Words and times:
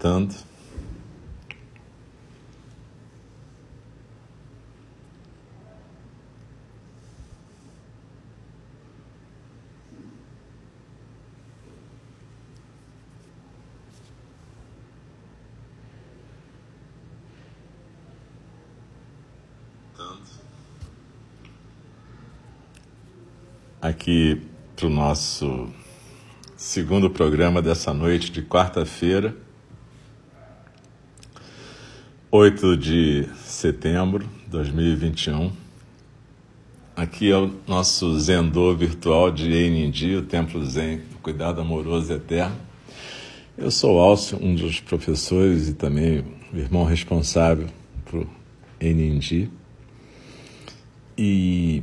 escutando. 0.00 0.34
Aqui 23.82 24.42
para 24.76 24.86
o 24.86 24.90
nosso 24.90 25.70
segundo 26.56 27.10
programa 27.10 27.60
dessa 27.60 27.92
noite 27.92 28.30
de 28.30 28.42
quarta-feira, 28.42 29.34
8 32.32 32.76
de 32.76 33.28
setembro 33.44 34.20
de 34.24 34.50
2021. 34.50 35.50
Aqui 36.94 37.28
é 37.32 37.36
o 37.36 37.50
nosso 37.66 38.20
Zendô 38.20 38.72
virtual 38.72 39.32
de 39.32 39.52
Enindi, 39.52 40.14
o 40.14 40.22
Templo 40.22 40.64
Zen, 40.64 40.98
do 41.10 41.18
Cuidado 41.18 41.60
Amoroso 41.60 42.12
Eterno. 42.12 42.54
Eu 43.58 43.68
sou 43.68 43.98
Alcio, 43.98 44.38
um 44.40 44.54
dos 44.54 44.78
professores 44.78 45.70
e 45.70 45.74
também 45.74 46.24
o 46.52 46.56
irmão 46.56 46.84
responsável 46.84 47.66
por 48.04 48.24
Enindi. 48.80 49.50
E 51.18 51.82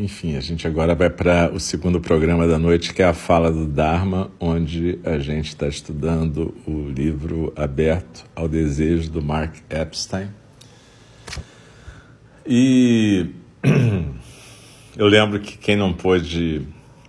enfim, 0.00 0.34
a 0.34 0.40
gente 0.40 0.66
agora 0.66 0.94
vai 0.94 1.10
para 1.10 1.52
o 1.52 1.60
segundo 1.60 2.00
programa 2.00 2.46
da 2.46 2.58
noite, 2.58 2.94
que 2.94 3.02
é 3.02 3.04
a 3.04 3.12
Fala 3.12 3.52
do 3.52 3.66
Dharma, 3.66 4.30
onde 4.40 4.98
a 5.04 5.18
gente 5.18 5.48
está 5.48 5.68
estudando 5.68 6.54
o 6.66 6.88
livro 6.88 7.52
Aberto 7.54 8.24
ao 8.34 8.48
Desejo 8.48 9.10
do 9.10 9.20
Mark 9.20 9.56
Epstein. 9.68 10.28
E 12.46 13.26
eu 14.96 15.06
lembro 15.06 15.38
que 15.38 15.58
quem 15.58 15.76
não 15.76 15.92
pôde 15.92 16.62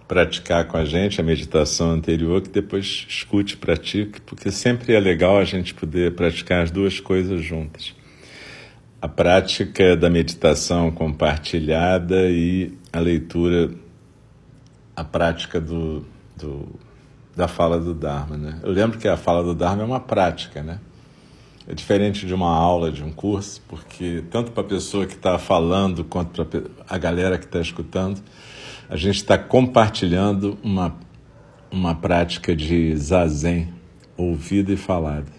praticar 0.06 0.68
com 0.68 0.76
a 0.76 0.84
gente 0.84 1.22
a 1.22 1.24
meditação 1.24 1.92
anterior, 1.92 2.42
que 2.42 2.50
depois 2.50 3.06
escute 3.08 3.54
e 3.54 3.58
pratique, 3.58 4.20
porque 4.20 4.52
sempre 4.52 4.94
é 4.94 5.00
legal 5.00 5.38
a 5.38 5.46
gente 5.46 5.74
poder 5.74 6.12
praticar 6.12 6.64
as 6.64 6.72
duas 6.72 7.00
coisas 7.00 7.42
juntas 7.42 7.96
a 9.02 9.08
prática 9.08 9.98
da 9.98 10.12
meditação 10.12 10.92
compartilhada 10.92 12.30
e 12.30 12.72
a 12.92 13.00
leitura, 13.00 13.72
a 14.96 15.04
prática 15.04 15.60
do, 15.60 16.06
do, 16.38 16.68
da 17.36 17.48
fala 17.48 17.80
do 17.80 17.94
Dharma. 17.94 18.38
Né? 18.38 18.60
Eu 18.64 18.72
lembro 18.72 18.98
que 18.98 19.08
a 19.08 19.18
fala 19.18 19.44
do 19.44 19.56
Dharma 19.56 19.84
é 19.84 19.86
uma 19.86 20.00
prática, 20.00 20.62
né? 20.62 20.80
É 21.68 21.76
diferente 21.76 22.26
de 22.26 22.34
uma 22.34 22.50
aula, 22.50 22.92
de 22.92 23.04
um 23.04 23.12
curso, 23.12 23.62
porque 23.68 24.24
tanto 24.32 24.52
para 24.52 24.64
a 24.64 24.66
pessoa 24.66 25.06
que 25.06 25.14
está 25.14 25.38
falando 25.38 26.04
quanto 26.04 26.44
para 26.44 26.64
a 26.90 26.98
galera 26.98 27.38
que 27.38 27.46
está 27.46 27.62
escutando, 27.62 28.22
a 28.90 28.96
gente 28.96 29.18
está 29.18 29.38
compartilhando 29.38 30.58
uma, 30.64 30.96
uma 31.72 31.94
prática 31.94 32.56
de 32.56 32.96
zazen, 32.98 33.72
ouvida 34.18 34.74
e 34.74 34.76
falada. 34.76 35.32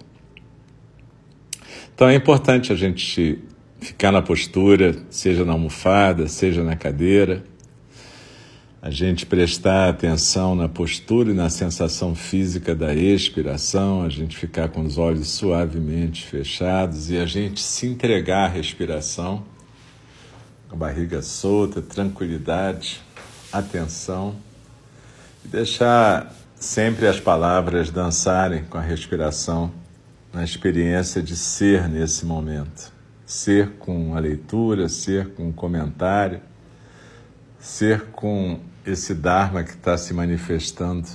Então 1.94 2.08
é 2.08 2.14
importante 2.14 2.72
a 2.72 2.76
gente 2.76 3.42
ficar 3.82 4.12
na 4.12 4.22
postura, 4.22 4.96
seja 5.10 5.44
na 5.44 5.52
almofada, 5.52 6.28
seja 6.28 6.62
na 6.62 6.76
cadeira. 6.76 7.42
A 8.80 8.90
gente 8.90 9.26
prestar 9.26 9.88
atenção 9.88 10.54
na 10.54 10.68
postura 10.68 11.30
e 11.30 11.34
na 11.34 11.48
sensação 11.50 12.14
física 12.14 12.74
da 12.74 12.94
expiração, 12.94 14.02
a 14.02 14.08
gente 14.08 14.36
ficar 14.36 14.68
com 14.68 14.82
os 14.82 14.98
olhos 14.98 15.28
suavemente 15.28 16.24
fechados 16.26 17.10
e 17.10 17.16
a 17.16 17.26
gente 17.26 17.60
se 17.60 17.86
entregar 17.86 18.44
à 18.44 18.48
respiração, 18.48 19.44
a 20.70 20.74
barriga 20.74 21.22
solta, 21.22 21.80
tranquilidade, 21.80 23.00
atenção. 23.52 24.34
E 25.44 25.48
deixar 25.48 26.34
sempre 26.56 27.06
as 27.06 27.20
palavras 27.20 27.90
dançarem 27.90 28.64
com 28.64 28.78
a 28.78 28.82
respiração 28.82 29.72
na 30.32 30.42
experiência 30.42 31.22
de 31.22 31.36
ser 31.36 31.88
nesse 31.88 32.24
momento 32.24 32.92
ser 33.32 33.76
com 33.78 34.14
a 34.14 34.20
leitura, 34.20 34.90
ser 34.90 35.30
com 35.30 35.48
o 35.48 35.52
comentário, 35.54 36.42
ser 37.58 38.10
com 38.12 38.60
esse 38.84 39.14
Dharma 39.14 39.64
que 39.64 39.70
está 39.70 39.96
se 39.96 40.12
manifestando 40.12 41.08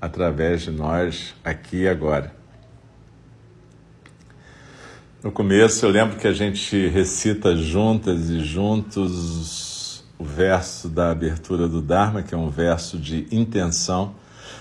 através 0.00 0.62
de 0.62 0.70
nós 0.70 1.34
aqui 1.42 1.78
e 1.78 1.88
agora. 1.88 2.32
No 5.20 5.32
começo 5.32 5.84
eu 5.84 5.90
lembro 5.90 6.16
que 6.16 6.28
a 6.28 6.32
gente 6.32 6.86
recita 6.86 7.56
juntas 7.56 8.30
e 8.30 8.38
juntos 8.38 10.04
o 10.16 10.24
verso 10.24 10.88
da 10.88 11.10
abertura 11.10 11.66
do 11.66 11.82
Dharma, 11.82 12.22
que 12.22 12.36
é 12.36 12.38
um 12.38 12.50
verso 12.50 12.96
de 12.96 13.26
intenção, 13.32 14.14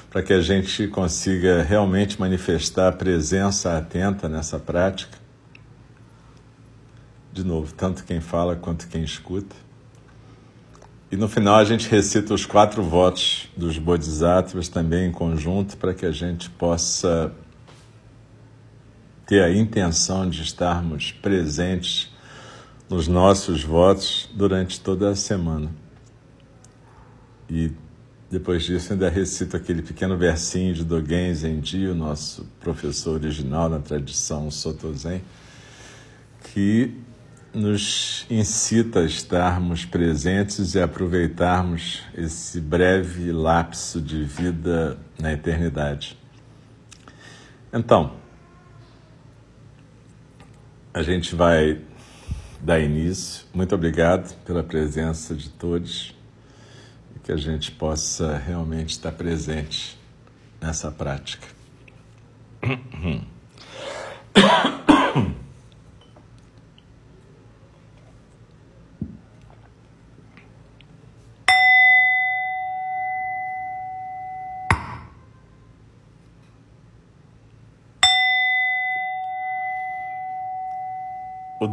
para 0.09 0.23
que 0.23 0.33
a 0.33 0.41
gente 0.41 0.87
consiga 0.87 1.61
realmente 1.61 2.19
manifestar 2.19 2.87
a 2.87 2.91
presença 2.91 3.77
atenta 3.77 4.27
nessa 4.27 4.57
prática 4.57 5.26
de 7.37 7.43
novo, 7.43 7.71
tanto 7.71 8.03
quem 8.03 8.19
fala 8.19 8.55
quanto 8.55 8.87
quem 8.87 9.03
escuta. 9.03 9.55
E 11.11 11.15
no 11.15 11.29
final 11.29 11.55
a 11.55 11.63
gente 11.63 11.87
recita 11.87 12.33
os 12.33 12.45
quatro 12.45 12.81
votos 12.81 13.47
dos 13.55 13.77
Bodhisattvas 13.77 14.67
também 14.67 15.09
em 15.09 15.11
conjunto 15.11 15.77
para 15.77 15.93
que 15.93 16.05
a 16.05 16.11
gente 16.11 16.49
possa 16.49 17.31
ter 19.25 19.43
a 19.43 19.53
intenção 19.53 20.27
de 20.27 20.41
estarmos 20.41 21.11
presentes 21.11 22.11
nos 22.89 23.07
nossos 23.07 23.63
votos 23.63 24.27
durante 24.33 24.81
toda 24.81 25.09
a 25.11 25.15
semana. 25.15 25.69
E 27.49 27.71
depois 28.31 28.63
disso 28.63 28.93
ainda 28.93 29.09
recito 29.09 29.55
aquele 29.55 29.83
pequeno 29.83 30.17
versinho 30.17 30.73
de 30.73 30.83
Dogen 30.83 31.33
Zenji, 31.35 31.87
o 31.87 31.95
nosso 31.95 32.45
professor 32.59 33.13
original 33.13 33.69
na 33.69 33.79
tradição 33.79 34.49
Soto 34.49 34.91
Zen, 34.93 35.21
que 36.51 37.06
nos 37.57 38.25
incita 38.29 38.99
a 38.99 39.05
estarmos 39.05 39.83
presentes 39.83 40.75
e 40.75 40.81
aproveitarmos 40.81 42.03
esse 42.15 42.61
breve 42.61 43.31
lapso 43.31 43.99
de 43.99 44.23
vida 44.23 44.99
na 45.19 45.33
eternidade. 45.33 46.17
Então, 47.73 48.13
a 50.93 51.01
gente 51.01 51.33
vai 51.35 51.81
dar 52.61 52.79
início. 52.79 53.45
Muito 53.53 53.73
obrigado 53.73 54.35
pela 54.43 54.63
presença 54.63 55.33
de 55.33 55.49
todos 55.49 56.15
e 57.15 57.19
que 57.19 57.31
a 57.31 57.37
gente 57.37 57.71
possa 57.71 58.37
realmente 58.37 58.91
estar 58.91 59.11
presente 59.11 59.97
nessa 60.61 60.91
prática. 60.91 61.47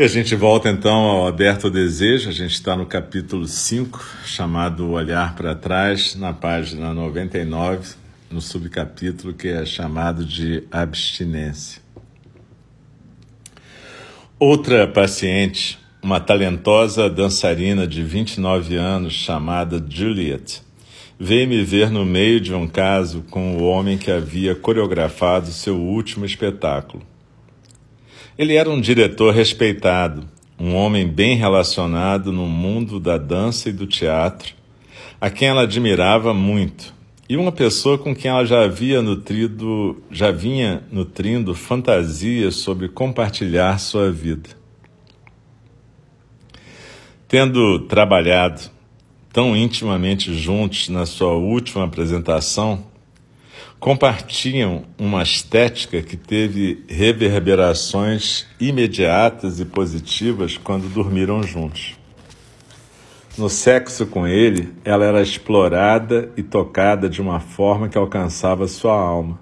E 0.00 0.02
a 0.02 0.08
gente 0.08 0.34
volta 0.34 0.70
então 0.70 0.96
ao 0.96 1.26
Aberto 1.26 1.66
ao 1.66 1.70
Desejo, 1.70 2.30
a 2.30 2.32
gente 2.32 2.52
está 2.52 2.74
no 2.74 2.86
capítulo 2.86 3.46
5, 3.46 4.02
chamado 4.24 4.92
Olhar 4.92 5.34
para 5.34 5.54
Trás, 5.54 6.14
na 6.14 6.32
página 6.32 6.94
99, 6.94 7.96
no 8.30 8.40
subcapítulo 8.40 9.34
que 9.34 9.48
é 9.48 9.62
chamado 9.66 10.24
de 10.24 10.64
Abstinência. 10.70 11.82
Outra 14.38 14.88
paciente, 14.88 15.78
uma 16.02 16.18
talentosa 16.18 17.10
dançarina 17.10 17.86
de 17.86 18.02
29 18.02 18.76
anos 18.76 19.12
chamada 19.12 19.84
Juliet, 19.86 20.62
veio 21.18 21.46
me 21.46 21.62
ver 21.62 21.90
no 21.90 22.06
meio 22.06 22.40
de 22.40 22.54
um 22.54 22.66
caso 22.66 23.22
com 23.28 23.58
o 23.58 23.64
homem 23.64 23.98
que 23.98 24.10
havia 24.10 24.54
coreografado 24.54 25.48
seu 25.48 25.76
último 25.76 26.24
espetáculo. 26.24 27.09
Ele 28.40 28.54
era 28.54 28.70
um 28.70 28.80
diretor 28.80 29.34
respeitado, 29.34 30.26
um 30.58 30.74
homem 30.74 31.06
bem 31.06 31.36
relacionado 31.36 32.32
no 32.32 32.46
mundo 32.46 32.98
da 32.98 33.18
dança 33.18 33.68
e 33.68 33.72
do 33.72 33.86
teatro, 33.86 34.54
a 35.20 35.28
quem 35.28 35.48
ela 35.48 35.64
admirava 35.64 36.32
muito 36.32 36.94
e 37.28 37.36
uma 37.36 37.52
pessoa 37.52 37.98
com 37.98 38.14
quem 38.16 38.30
ela 38.30 38.46
já 38.46 38.64
havia 38.64 39.02
nutrido, 39.02 40.02
já 40.10 40.30
vinha 40.30 40.82
nutrindo 40.90 41.54
fantasias 41.54 42.54
sobre 42.54 42.88
compartilhar 42.88 43.76
sua 43.76 44.10
vida. 44.10 44.48
Tendo 47.28 47.80
trabalhado 47.80 48.70
tão 49.30 49.54
intimamente 49.54 50.32
juntos 50.32 50.88
na 50.88 51.04
sua 51.04 51.34
última 51.34 51.84
apresentação, 51.84 52.86
compartilham 53.80 54.84
uma 54.98 55.22
estética 55.22 56.02
que 56.02 56.14
teve 56.14 56.84
reverberações 56.86 58.46
imediatas 58.60 59.58
e 59.58 59.64
positivas 59.64 60.58
quando 60.58 60.86
dormiram 60.92 61.42
juntos. 61.42 61.98
No 63.38 63.48
sexo 63.48 64.06
com 64.06 64.26
ele, 64.26 64.68
ela 64.84 65.06
era 65.06 65.22
explorada 65.22 66.30
e 66.36 66.42
tocada 66.42 67.08
de 67.08 67.22
uma 67.22 67.40
forma 67.40 67.88
que 67.88 67.96
alcançava 67.96 68.68
sua 68.68 68.92
alma. 68.92 69.40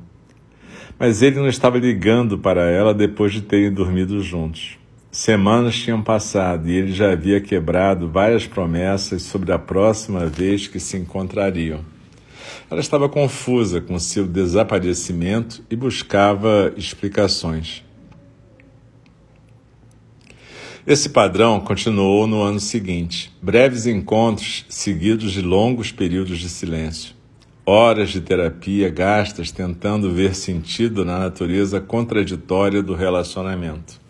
Mas 0.96 1.20
ele 1.20 1.37
não 1.37 1.49
estava 1.49 1.76
ligando 1.76 2.38
para 2.38 2.70
ela 2.70 2.94
depois 2.94 3.32
de 3.32 3.43
terem 3.43 3.73
dormido 3.73 4.23
juntos. 4.23 4.79
Semanas 5.11 5.75
tinham 5.75 6.00
passado 6.00 6.69
e 6.69 6.76
ele 6.76 6.93
já 6.93 7.11
havia 7.11 7.41
quebrado 7.41 8.08
várias 8.08 8.46
promessas 8.46 9.23
sobre 9.23 9.50
a 9.50 9.58
próxima 9.58 10.26
vez 10.26 10.69
que 10.69 10.79
se 10.79 10.96
encontrariam. 10.96 11.98
Ela 12.70 12.81
estava 12.81 13.09
confusa 13.09 13.81
com 13.81 13.99
seu 13.99 14.26
desaparecimento 14.26 15.65
e 15.70 15.76
buscava 15.76 16.73
explicações. 16.76 17.82
Esse 20.87 21.09
padrão 21.09 21.61
continuou 21.61 22.26
no 22.26 22.43
ano 22.43 22.61
seguinte. 22.61 23.35
Breves 23.43 23.87
encontros 23.87 24.67
seguidos 24.69 25.32
de 25.32 25.41
longos 25.41 25.93
períodos 25.93 26.38
de 26.38 26.49
silêncio. 26.49 27.15
Horas 27.65 28.11
de 28.11 28.20
terapia 28.20 28.88
gastas 28.88 29.50
tentando 29.50 30.12
ver 30.12 30.35
sentido 30.35 31.05
na 31.05 31.19
natureza 31.19 31.81
contraditória 31.81 32.82
do 32.82 32.94
relacionamento. 32.94 34.00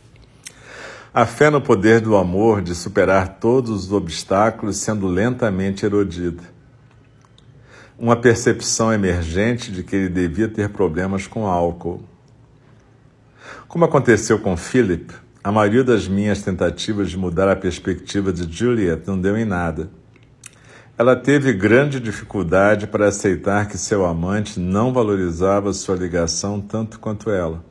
A 1.14 1.26
fé 1.26 1.50
no 1.50 1.60
poder 1.60 2.00
do 2.00 2.16
amor 2.16 2.62
de 2.62 2.74
superar 2.74 3.38
todos 3.40 3.86
os 3.86 3.92
obstáculos 3.92 4.76
sendo 4.76 5.08
lentamente 5.08 5.84
erodida. 5.84 6.57
Uma 8.00 8.14
percepção 8.14 8.92
emergente 8.92 9.72
de 9.72 9.82
que 9.82 9.96
ele 9.96 10.08
devia 10.08 10.46
ter 10.46 10.68
problemas 10.68 11.26
com 11.26 11.48
álcool. 11.48 12.00
Como 13.66 13.84
aconteceu 13.84 14.38
com 14.38 14.56
Philip, 14.56 15.12
a 15.42 15.50
maioria 15.50 15.82
das 15.82 16.06
minhas 16.06 16.40
tentativas 16.40 17.10
de 17.10 17.18
mudar 17.18 17.48
a 17.48 17.56
perspectiva 17.56 18.32
de 18.32 18.46
Juliet 18.56 19.02
não 19.04 19.20
deu 19.20 19.36
em 19.36 19.44
nada. 19.44 19.90
Ela 20.96 21.16
teve 21.16 21.52
grande 21.52 21.98
dificuldade 21.98 22.86
para 22.86 23.08
aceitar 23.08 23.66
que 23.66 23.76
seu 23.76 24.06
amante 24.06 24.60
não 24.60 24.92
valorizava 24.92 25.72
sua 25.72 25.96
ligação 25.96 26.60
tanto 26.60 27.00
quanto 27.00 27.32
ela. 27.32 27.64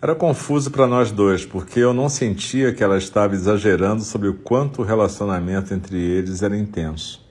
Era 0.00 0.14
confuso 0.14 0.70
para 0.70 0.86
nós 0.86 1.10
dois, 1.10 1.44
porque 1.44 1.80
eu 1.80 1.92
não 1.92 2.08
sentia 2.08 2.72
que 2.72 2.82
ela 2.82 2.96
estava 2.96 3.34
exagerando 3.34 4.00
sobre 4.02 4.28
o 4.28 4.34
quanto 4.34 4.80
o 4.80 4.84
relacionamento 4.86 5.74
entre 5.74 5.98
eles 5.98 6.42
era 6.42 6.56
intenso. 6.56 7.25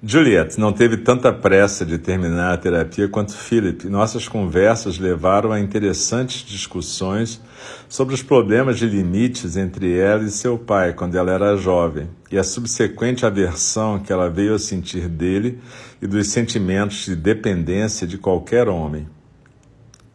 Juliet 0.00 0.60
não 0.60 0.72
teve 0.72 0.98
tanta 0.98 1.32
pressa 1.32 1.84
de 1.84 1.98
terminar 1.98 2.54
a 2.54 2.56
terapia 2.56 3.08
quanto 3.08 3.36
Philip. 3.36 3.88
Nossas 3.88 4.28
conversas 4.28 4.96
levaram 4.96 5.50
a 5.50 5.58
interessantes 5.58 6.44
discussões 6.46 7.40
sobre 7.88 8.14
os 8.14 8.22
problemas 8.22 8.78
de 8.78 8.86
limites 8.86 9.56
entre 9.56 9.98
ela 9.98 10.22
e 10.22 10.30
seu 10.30 10.56
pai 10.56 10.92
quando 10.92 11.16
ela 11.16 11.32
era 11.32 11.56
jovem 11.56 12.08
e 12.30 12.38
a 12.38 12.44
subsequente 12.44 13.26
aversão 13.26 13.98
que 13.98 14.12
ela 14.12 14.30
veio 14.30 14.54
a 14.54 14.58
sentir 14.60 15.08
dele 15.08 15.58
e 16.00 16.06
dos 16.06 16.28
sentimentos 16.28 17.04
de 17.04 17.16
dependência 17.16 18.06
de 18.06 18.18
qualquer 18.18 18.68
homem. 18.68 19.08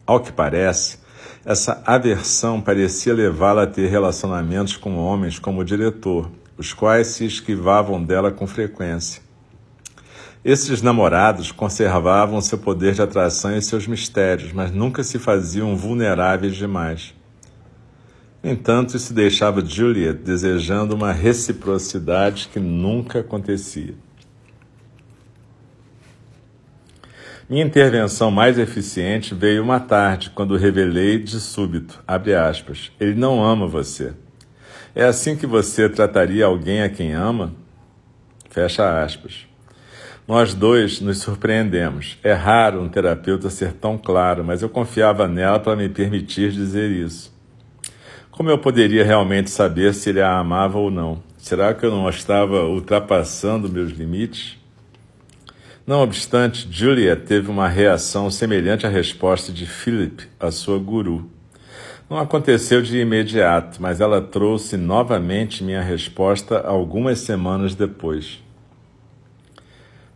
Ao 0.06 0.18
que 0.18 0.32
parece, 0.32 0.96
essa 1.44 1.82
aversão 1.84 2.58
parecia 2.58 3.12
levá-la 3.12 3.64
a 3.64 3.66
ter 3.66 3.90
relacionamentos 3.90 4.78
com 4.78 4.96
homens 4.96 5.38
como 5.38 5.60
o 5.60 5.64
diretor, 5.64 6.30
os 6.56 6.72
quais 6.72 7.08
se 7.08 7.26
esquivavam 7.26 8.02
dela 8.02 8.32
com 8.32 8.46
frequência. 8.46 9.23
Esses 10.44 10.82
namorados 10.82 11.50
conservavam 11.50 12.38
seu 12.42 12.58
poder 12.58 12.92
de 12.92 13.00
atração 13.00 13.56
e 13.56 13.62
seus 13.62 13.86
mistérios, 13.86 14.52
mas 14.52 14.70
nunca 14.70 15.02
se 15.02 15.18
faziam 15.18 15.74
vulneráveis 15.74 16.54
demais. 16.54 17.14
No 18.42 18.50
entanto, 18.50 18.94
isso 18.94 19.14
deixava 19.14 19.64
Juliet 19.64 20.18
desejando 20.18 20.94
uma 20.94 21.12
reciprocidade 21.12 22.50
que 22.52 22.60
nunca 22.60 23.20
acontecia. 23.20 23.94
Minha 27.48 27.64
intervenção 27.64 28.30
mais 28.30 28.58
eficiente 28.58 29.34
veio 29.34 29.62
uma 29.62 29.80
tarde, 29.80 30.28
quando 30.28 30.56
revelei 30.56 31.18
de 31.18 31.40
súbito, 31.40 32.04
aspas, 32.06 32.92
ele 33.00 33.14
não 33.14 33.42
ama 33.42 33.66
você. 33.66 34.12
É 34.94 35.04
assim 35.04 35.36
que 35.36 35.46
você 35.46 35.88
trataria 35.88 36.44
alguém 36.44 36.82
a 36.82 36.90
quem 36.90 37.14
ama? 37.14 37.54
Fecha 38.50 39.02
aspas. 39.02 39.53
Nós 40.26 40.54
dois 40.54 41.02
nos 41.02 41.18
surpreendemos. 41.18 42.16
É 42.22 42.32
raro 42.32 42.80
um 42.80 42.88
terapeuta 42.88 43.50
ser 43.50 43.74
tão 43.74 43.98
claro, 43.98 44.42
mas 44.42 44.62
eu 44.62 44.70
confiava 44.70 45.28
nela 45.28 45.60
para 45.60 45.76
me 45.76 45.86
permitir 45.86 46.50
dizer 46.50 46.90
isso. 46.90 47.30
Como 48.30 48.48
eu 48.48 48.56
poderia 48.56 49.04
realmente 49.04 49.50
saber 49.50 49.92
se 49.92 50.08
ele 50.08 50.22
a 50.22 50.38
amava 50.38 50.78
ou 50.78 50.90
não? 50.90 51.22
Será 51.36 51.74
que 51.74 51.84
eu 51.84 51.90
não 51.90 52.08
estava 52.08 52.64
ultrapassando 52.64 53.68
meus 53.68 53.92
limites? 53.92 54.56
Não 55.86 56.00
obstante, 56.00 56.66
Julia 56.70 57.14
teve 57.14 57.50
uma 57.50 57.68
reação 57.68 58.30
semelhante 58.30 58.86
à 58.86 58.88
resposta 58.88 59.52
de 59.52 59.66
Philip, 59.66 60.24
a 60.40 60.50
sua 60.50 60.78
guru. 60.78 61.30
Não 62.08 62.18
aconteceu 62.18 62.80
de 62.80 62.98
imediato, 62.98 63.80
mas 63.80 64.00
ela 64.00 64.22
trouxe 64.22 64.78
novamente 64.78 65.62
minha 65.62 65.82
resposta 65.82 66.60
algumas 66.60 67.18
semanas 67.18 67.74
depois. 67.74 68.43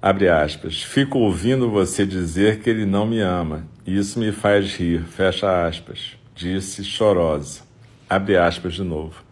Abre 0.01 0.29
aspas. 0.29 0.81
Fico 0.81 1.19
ouvindo 1.19 1.69
você 1.69 2.07
dizer 2.07 2.61
que 2.61 2.71
ele 2.71 2.87
não 2.87 3.05
me 3.05 3.21
ama. 3.21 3.67
Isso 3.85 4.21
me 4.21 4.31
faz 4.31 4.77
rir. 4.77 5.03
Fecha 5.03 5.67
aspas. 5.67 6.17
Disse 6.37 6.85
chorosa. 6.85 7.63
Abre 8.09 8.37
aspas 8.37 8.75
de 8.75 8.85
novo. 8.85 9.25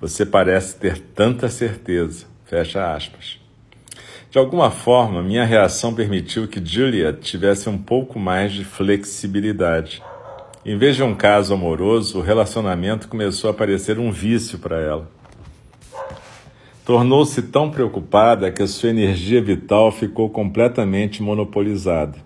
Você 0.00 0.24
parece 0.24 0.76
ter 0.76 0.98
tanta 0.98 1.48
certeza. 1.48 2.26
Fecha 2.44 2.94
aspas. 2.94 3.40
De 4.30 4.38
alguma 4.38 4.70
forma, 4.70 5.20
minha 5.20 5.44
reação 5.44 5.92
permitiu 5.92 6.46
que 6.46 6.64
Juliet 6.64 7.20
tivesse 7.20 7.68
um 7.68 7.78
pouco 7.78 8.16
mais 8.16 8.52
de 8.52 8.64
flexibilidade. 8.64 10.00
Em 10.64 10.78
vez 10.78 10.94
de 10.94 11.02
um 11.02 11.14
caso 11.14 11.54
amoroso, 11.54 12.20
o 12.20 12.22
relacionamento 12.22 13.08
começou 13.08 13.50
a 13.50 13.54
parecer 13.54 13.98
um 13.98 14.12
vício 14.12 14.60
para 14.60 14.78
ela. 14.80 15.10
Tornou-se 16.84 17.40
tão 17.40 17.70
preocupada 17.70 18.52
que 18.52 18.62
a 18.62 18.66
sua 18.66 18.90
energia 18.90 19.40
vital 19.40 19.90
ficou 19.90 20.28
completamente 20.28 21.22
monopolizada. 21.22 22.18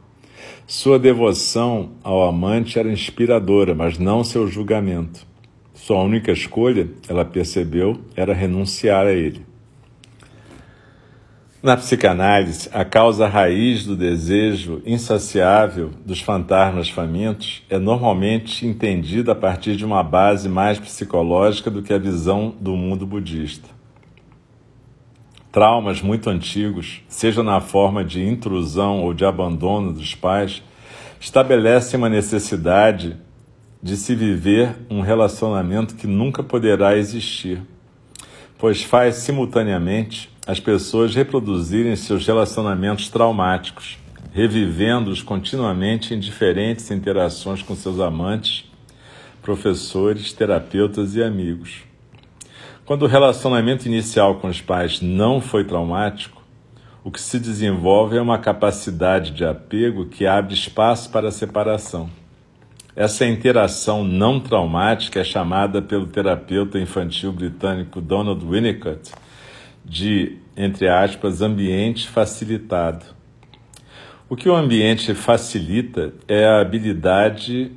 Sua 0.67 0.99
devoção 0.99 1.91
ao 2.03 2.25
amante 2.25 2.77
era 2.77 2.91
inspiradora, 2.91 3.73
mas 3.73 3.99
não 3.99 4.25
seu 4.25 4.49
julgamento. 4.49 5.25
Sua 5.73 6.03
única 6.03 6.33
escolha, 6.33 6.89
ela 7.09 7.25
percebeu, 7.25 8.01
era 8.17 8.35
renunciar 8.35 9.07
a 9.07 9.13
ele. 9.13 9.47
Na 11.63 11.77
psicanálise, 11.77 12.69
a 12.73 12.85
causa 12.85 13.29
raiz 13.29 13.87
do 13.87 13.95
desejo 13.95 14.83
insaciável 14.85 15.91
dos 16.05 16.21
fantasmas 16.21 16.89
famintos 16.89 17.63
é 17.71 17.79
normalmente 17.79 18.67
entendida 18.67 19.33
a 19.33 19.37
partir 19.37 19.77
de 19.77 19.85
uma 19.85 20.03
base 20.03 20.49
mais 20.49 20.81
psicológica 20.81 21.71
do 21.71 21.81
que 21.81 21.93
a 21.93 21.99
visão 21.99 22.53
do 22.61 22.77
mundo 22.77 23.07
budista. 23.07 23.78
Traumas 25.51 26.03
muito 26.03 26.29
antigos, 26.29 27.01
seja 27.09 27.43
na 27.43 27.61
forma 27.61 28.05
de 28.05 28.23
intrusão 28.23 29.03
ou 29.03 29.15
de 29.15 29.25
abandono 29.25 29.93
dos 29.95 30.15
pais, 30.15 30.63
estabelecem 31.19 31.99
uma 31.99 32.09
necessidade 32.09 33.17
de 33.83 33.97
se 33.97 34.15
viver 34.15 34.77
um 34.91 35.01
relacionamento 35.01 35.95
que 35.95 36.07
nunca 36.07 36.43
poderá 36.43 36.97
existir, 36.97 37.63
pois 38.59 38.83
faz 38.83 39.17
simultaneamente 39.17 40.31
as 40.47 40.61
pessoas 40.61 41.15
reproduzirem 41.15 41.97
seus 41.97 42.27
relacionamentos 42.27 43.09
traumáticos, 43.09 43.99
revivendo-os 44.33 45.23
continuamente 45.23 46.13
em 46.13 46.19
diferentes 46.19 46.91
interações 46.91 47.63
com 47.63 47.75
seus 47.75 48.01
amantes, 48.01 48.65
professores, 49.43 50.33
terapeutas 50.33 51.15
e 51.15 51.23
amigos. 51.23 51.88
Quando 52.89 53.03
o 53.03 53.07
relacionamento 53.07 53.87
inicial 53.87 54.37
com 54.37 54.49
os 54.49 54.63
pais 54.63 55.03
não 55.03 55.43
foi 55.43 55.63
traumático, 55.63 56.43
o 57.05 57.11
que 57.11 57.21
se 57.21 57.39
desenvolve 57.39 58.17
é 58.17 58.23
uma 58.23 58.39
capacidade 58.39 59.31
de 59.33 59.45
apego 59.45 60.07
que 60.07 60.27
abre 60.27 60.55
espaço 60.55 61.11
para 61.11 61.29
a 61.29 61.31
separação. 61.31 62.09
Essa 62.97 63.27
interação 63.27 64.03
não 64.03 64.41
traumática 64.41 65.21
é 65.21 65.23
chamada 65.23 65.83
pelo 65.83 66.07
terapeuta 66.07 66.79
infantil 66.79 67.31
britânico 67.31 68.01
Donald 68.01 68.43
Winnicott 68.43 69.13
de, 69.85 70.39
entre 70.57 70.89
aspas, 70.89 71.43
ambiente 71.43 72.09
facilitado. 72.09 73.05
O 74.31 74.35
que 74.35 74.49
o 74.49 74.57
ambiente 74.57 75.13
facilita 75.13 76.15
é 76.27 76.47
a 76.47 76.63
habilidade 76.63 77.71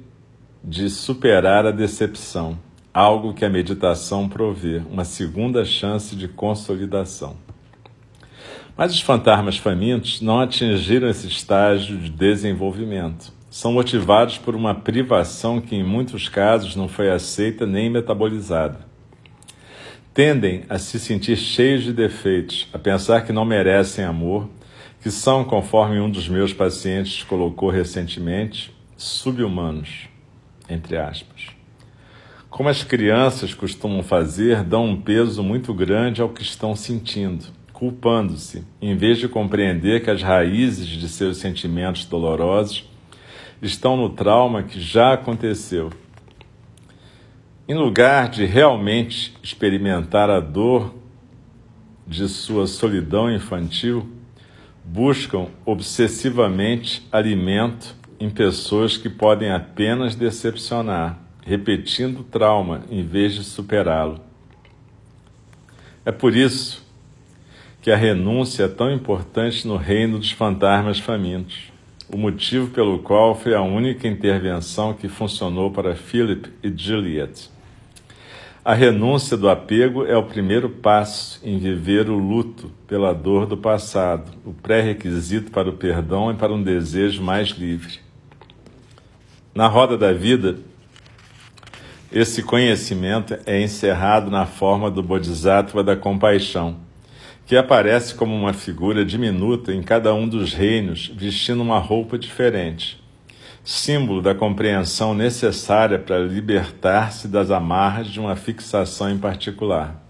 de 0.63 0.89
superar 0.89 1.65
a 1.65 1.71
decepção, 1.71 2.57
algo 2.93 3.33
que 3.33 3.45
a 3.45 3.49
meditação 3.49 4.27
provê, 4.27 4.81
uma 4.89 5.05
segunda 5.05 5.63
chance 5.65 6.15
de 6.15 6.27
consolidação. 6.27 7.35
Mas 8.77 8.93
os 8.93 9.01
fantasmas 9.01 9.57
famintos 9.57 10.21
não 10.21 10.39
atingiram 10.39 11.09
esse 11.09 11.27
estágio 11.27 11.97
de 11.97 12.09
desenvolvimento. 12.09 13.33
São 13.49 13.73
motivados 13.73 14.37
por 14.37 14.55
uma 14.55 14.73
privação 14.73 15.59
que, 15.59 15.75
em 15.75 15.83
muitos 15.83 16.29
casos, 16.29 16.75
não 16.75 16.87
foi 16.87 17.09
aceita 17.09 17.65
nem 17.65 17.89
metabolizada 17.89 18.91
tendem 20.13 20.63
a 20.69 20.77
se 20.77 20.99
sentir 20.99 21.37
cheios 21.37 21.83
de 21.83 21.93
defeitos, 21.93 22.67
a 22.73 22.79
pensar 22.79 23.21
que 23.21 23.31
não 23.31 23.45
merecem 23.45 24.03
amor, 24.03 24.49
que 25.01 25.09
são, 25.09 25.43
conforme 25.43 25.99
um 25.99 26.09
dos 26.09 26.27
meus 26.27 26.53
pacientes 26.53 27.23
colocou 27.23 27.69
recentemente, 27.69 28.75
subhumanos, 28.97 30.09
entre 30.69 30.97
aspas. 30.97 31.60
Como 32.51 32.67
as 32.67 32.83
crianças 32.83 33.53
costumam 33.53 34.03
fazer, 34.03 34.61
dão 34.61 34.85
um 34.85 35.01
peso 35.01 35.41
muito 35.41 35.73
grande 35.73 36.21
ao 36.21 36.27
que 36.27 36.41
estão 36.41 36.75
sentindo, 36.75 37.45
culpando-se, 37.71 38.65
em 38.81 38.93
vez 38.93 39.17
de 39.19 39.29
compreender 39.29 40.03
que 40.03 40.09
as 40.09 40.21
raízes 40.21 40.85
de 40.85 41.07
seus 41.07 41.37
sentimentos 41.37 42.03
dolorosos 42.03 42.91
estão 43.61 43.95
no 43.95 44.09
trauma 44.09 44.63
que 44.63 44.81
já 44.81 45.13
aconteceu. 45.13 45.91
Em 47.69 47.73
lugar 47.73 48.27
de 48.27 48.43
realmente 48.43 49.33
experimentar 49.41 50.29
a 50.29 50.41
dor 50.41 50.93
de 52.05 52.27
sua 52.27 52.67
solidão 52.67 53.33
infantil, 53.33 54.05
buscam 54.83 55.47
obsessivamente 55.65 57.07
alimento 57.13 57.95
em 58.19 58.29
pessoas 58.29 58.97
que 58.97 59.09
podem 59.09 59.49
apenas 59.51 60.15
decepcionar, 60.15 61.20
repetindo 61.45 62.19
o 62.19 62.23
trauma 62.23 62.83
em 62.89 63.03
vez 63.03 63.33
de 63.33 63.43
superá-lo. 63.43 64.19
É 66.05 66.11
por 66.11 66.35
isso 66.35 66.85
que 67.81 67.91
a 67.91 67.95
renúncia 67.95 68.63
é 68.65 68.67
tão 68.67 68.91
importante 68.91 69.67
no 69.67 69.75
reino 69.75 70.19
dos 70.19 70.31
fantasmas 70.31 70.99
famintos, 70.99 71.71
o 72.07 72.17
motivo 72.17 72.67
pelo 72.69 72.99
qual 72.99 73.33
foi 73.35 73.55
a 73.55 73.61
única 73.61 74.07
intervenção 74.07 74.93
que 74.93 75.07
funcionou 75.07 75.71
para 75.71 75.95
Philip 75.95 76.49
e 76.63 76.71
Juliet. 76.75 77.49
A 78.63 78.75
renúncia 78.75 79.35
do 79.35 79.49
apego 79.49 80.05
é 80.05 80.15
o 80.15 80.23
primeiro 80.23 80.69
passo 80.69 81.39
em 81.43 81.57
viver 81.57 82.07
o 82.09 82.17
luto 82.17 82.71
pela 82.85 83.11
dor 83.11 83.47
do 83.47 83.57
passado, 83.57 84.31
o 84.45 84.53
pré-requisito 84.53 85.49
para 85.49 85.67
o 85.67 85.73
perdão 85.73 86.31
e 86.31 86.35
para 86.35 86.53
um 86.53 86.61
desejo 86.61 87.23
mais 87.23 87.49
livre. 87.49 87.99
Na 89.55 89.67
roda 89.67 89.97
da 89.97 90.13
vida, 90.13 90.59
esse 92.11 92.43
conhecimento 92.43 93.37
é 93.45 93.61
encerrado 93.61 94.29
na 94.29 94.45
forma 94.45 94.91
do 94.91 95.01
Bodhisattva 95.01 95.83
da 95.83 95.95
compaixão, 95.95 96.77
que 97.45 97.55
aparece 97.55 98.15
como 98.15 98.35
uma 98.35 98.53
figura 98.53 99.05
diminuta 99.05 99.73
em 99.73 99.81
cada 99.81 100.13
um 100.13 100.27
dos 100.27 100.53
reinos, 100.53 101.11
vestindo 101.15 101.61
uma 101.61 101.79
roupa 101.79 102.17
diferente 102.17 103.01
símbolo 103.63 104.21
da 104.21 104.33
compreensão 104.33 105.13
necessária 105.13 105.99
para 105.99 106.19
libertar-se 106.19 107.27
das 107.27 107.51
amarras 107.51 108.07
de 108.07 108.19
uma 108.19 108.35
fixação 108.35 109.09
em 109.09 109.17
particular. 109.17 110.01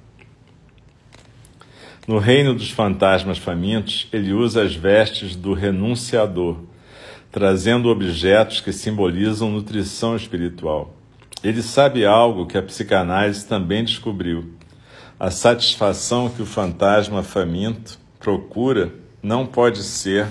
No 2.07 2.17
reino 2.17 2.53
dos 2.53 2.71
fantasmas 2.71 3.37
famintos, 3.37 4.07
ele 4.11 4.33
usa 4.33 4.63
as 4.63 4.73
vestes 4.73 5.35
do 5.35 5.53
renunciador, 5.53 6.57
trazendo 7.31 7.89
objetos 7.89 8.59
que 8.59 8.73
simbolizam 8.73 9.51
nutrição 9.51 10.15
espiritual. 10.15 10.95
Ele 11.43 11.63
sabe 11.63 12.05
algo 12.05 12.45
que 12.45 12.57
a 12.57 12.61
psicanálise 12.61 13.45
também 13.47 13.83
descobriu. 13.83 14.53
A 15.19 15.31
satisfação 15.31 16.29
que 16.29 16.41
o 16.41 16.45
fantasma 16.45 17.23
faminto 17.23 17.99
procura 18.19 18.93
não 19.23 19.45
pode 19.45 19.83
ser 19.83 20.27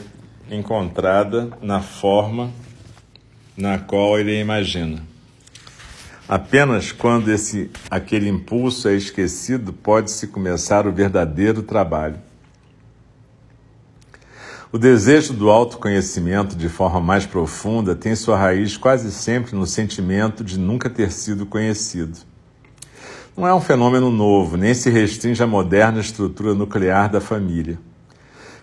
encontrada 0.51 1.51
na 1.61 1.81
forma 1.81 2.51
na 3.57 3.79
qual 3.79 4.19
ele 4.19 4.39
imagina. 4.41 5.03
Apenas 6.29 6.93
quando 6.93 7.29
esse 7.29 7.71
aquele 7.91 8.29
impulso 8.29 8.89
é 8.89 8.95
esquecido 8.95 9.73
pode-se 9.73 10.29
começar 10.29 10.87
o 10.87 10.93
verdadeiro 10.93 11.63
trabalho. 11.63 12.17
O 14.73 14.79
desejo 14.79 15.33
do 15.33 15.51
autoconhecimento 15.51 16.55
de 16.55 16.69
forma 16.69 17.01
mais 17.01 17.27
profunda 17.27 17.97
tem 17.97 18.15
sua 18.15 18.37
raiz 18.37 18.77
quase 18.77 19.11
sempre 19.11 19.57
no 19.57 19.67
sentimento 19.67 20.45
de 20.45 20.57
nunca 20.57 20.89
ter 20.89 21.11
sido 21.11 21.45
conhecido. 21.45 22.17
Não 23.37 23.49
é 23.49 23.53
um 23.53 23.61
fenômeno 23.61 24.13
novo, 24.13 24.57
nem 24.57 24.73
se 24.73 24.89
restringe 24.89 25.43
à 25.43 25.47
moderna 25.47 25.99
estrutura 25.99 26.55
nuclear 26.55 27.11
da 27.11 27.21
família. 27.21 27.81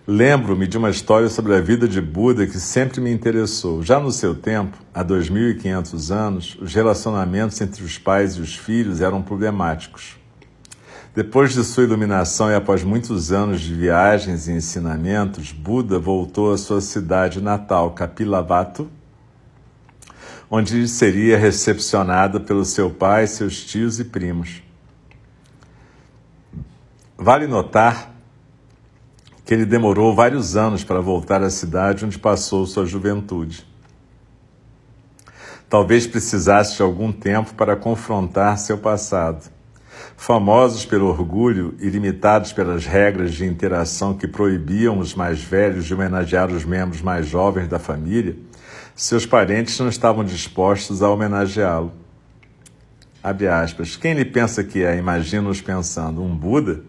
Lembro-me 0.07 0.65
de 0.65 0.77
uma 0.77 0.89
história 0.89 1.27
sobre 1.27 1.53
a 1.53 1.59
vida 1.59 1.89
de 1.89 1.99
Buda 1.99 2.47
que 2.47 2.57
sempre 2.57 3.01
me 3.01 3.11
interessou. 3.11 3.83
Já 3.83 3.99
no 3.99 4.09
seu 4.09 4.33
tempo, 4.33 4.77
há 4.93 5.03
2.500 5.03 6.15
anos, 6.15 6.57
os 6.61 6.73
relacionamentos 6.73 7.59
entre 7.59 7.83
os 7.83 7.97
pais 7.97 8.35
e 8.35 8.41
os 8.41 8.55
filhos 8.55 9.01
eram 9.01 9.21
problemáticos. 9.21 10.16
Depois 11.17 11.51
de 11.51 11.63
sua 11.63 11.83
iluminação 11.83 12.51
e 12.51 12.53
após 12.53 12.83
muitos 12.83 13.31
anos 13.31 13.61
de 13.61 13.73
viagens 13.73 14.47
e 14.47 14.51
ensinamentos, 14.51 15.51
Buda 15.51 15.97
voltou 15.97 16.53
à 16.53 16.59
sua 16.59 16.79
cidade 16.79 17.41
natal, 17.41 17.89
Kapilavatthu, 17.89 18.87
onde 20.47 20.87
seria 20.87 21.35
recepcionado 21.35 22.41
pelo 22.41 22.63
seu 22.63 22.91
pai, 22.91 23.25
seus 23.25 23.65
tios 23.65 23.99
e 23.99 24.05
primos. 24.05 24.61
Vale 27.17 27.47
notar 27.47 28.13
que 29.43 29.55
ele 29.55 29.65
demorou 29.65 30.13
vários 30.13 30.55
anos 30.55 30.83
para 30.83 31.01
voltar 31.01 31.41
à 31.41 31.49
cidade 31.49 32.05
onde 32.05 32.19
passou 32.19 32.63
sua 32.67 32.85
juventude. 32.85 33.65
Talvez 35.67 36.05
precisasse 36.05 36.75
de 36.75 36.83
algum 36.83 37.11
tempo 37.11 37.55
para 37.55 37.75
confrontar 37.75 38.59
seu 38.59 38.77
passado. 38.77 39.56
Famosos 40.19 40.83
pelo 40.83 41.05
orgulho 41.05 41.75
e 41.79 41.87
limitados 41.87 42.51
pelas 42.51 42.85
regras 42.85 43.35
de 43.35 43.45
interação 43.45 44.15
que 44.15 44.27
proibiam 44.27 44.97
os 44.97 45.13
mais 45.13 45.41
velhos 45.41 45.85
de 45.85 45.93
homenagear 45.93 46.51
os 46.51 46.65
membros 46.65 47.01
mais 47.01 47.27
jovens 47.27 47.69
da 47.69 47.77
família, 47.77 48.35
seus 48.95 49.27
parentes 49.27 49.79
não 49.79 49.87
estavam 49.87 50.25
dispostos 50.25 51.03
a 51.03 51.09
homenageá-lo. 51.09 51.93
Abre 53.23 53.47
aspas. 53.47 53.95
Quem 53.95 54.15
lhe 54.15 54.25
pensa 54.25 54.63
que 54.63 54.83
é, 54.83 54.97
imagina-os 54.97 55.61
pensando, 55.61 56.21
um 56.23 56.35
Buda? 56.35 56.81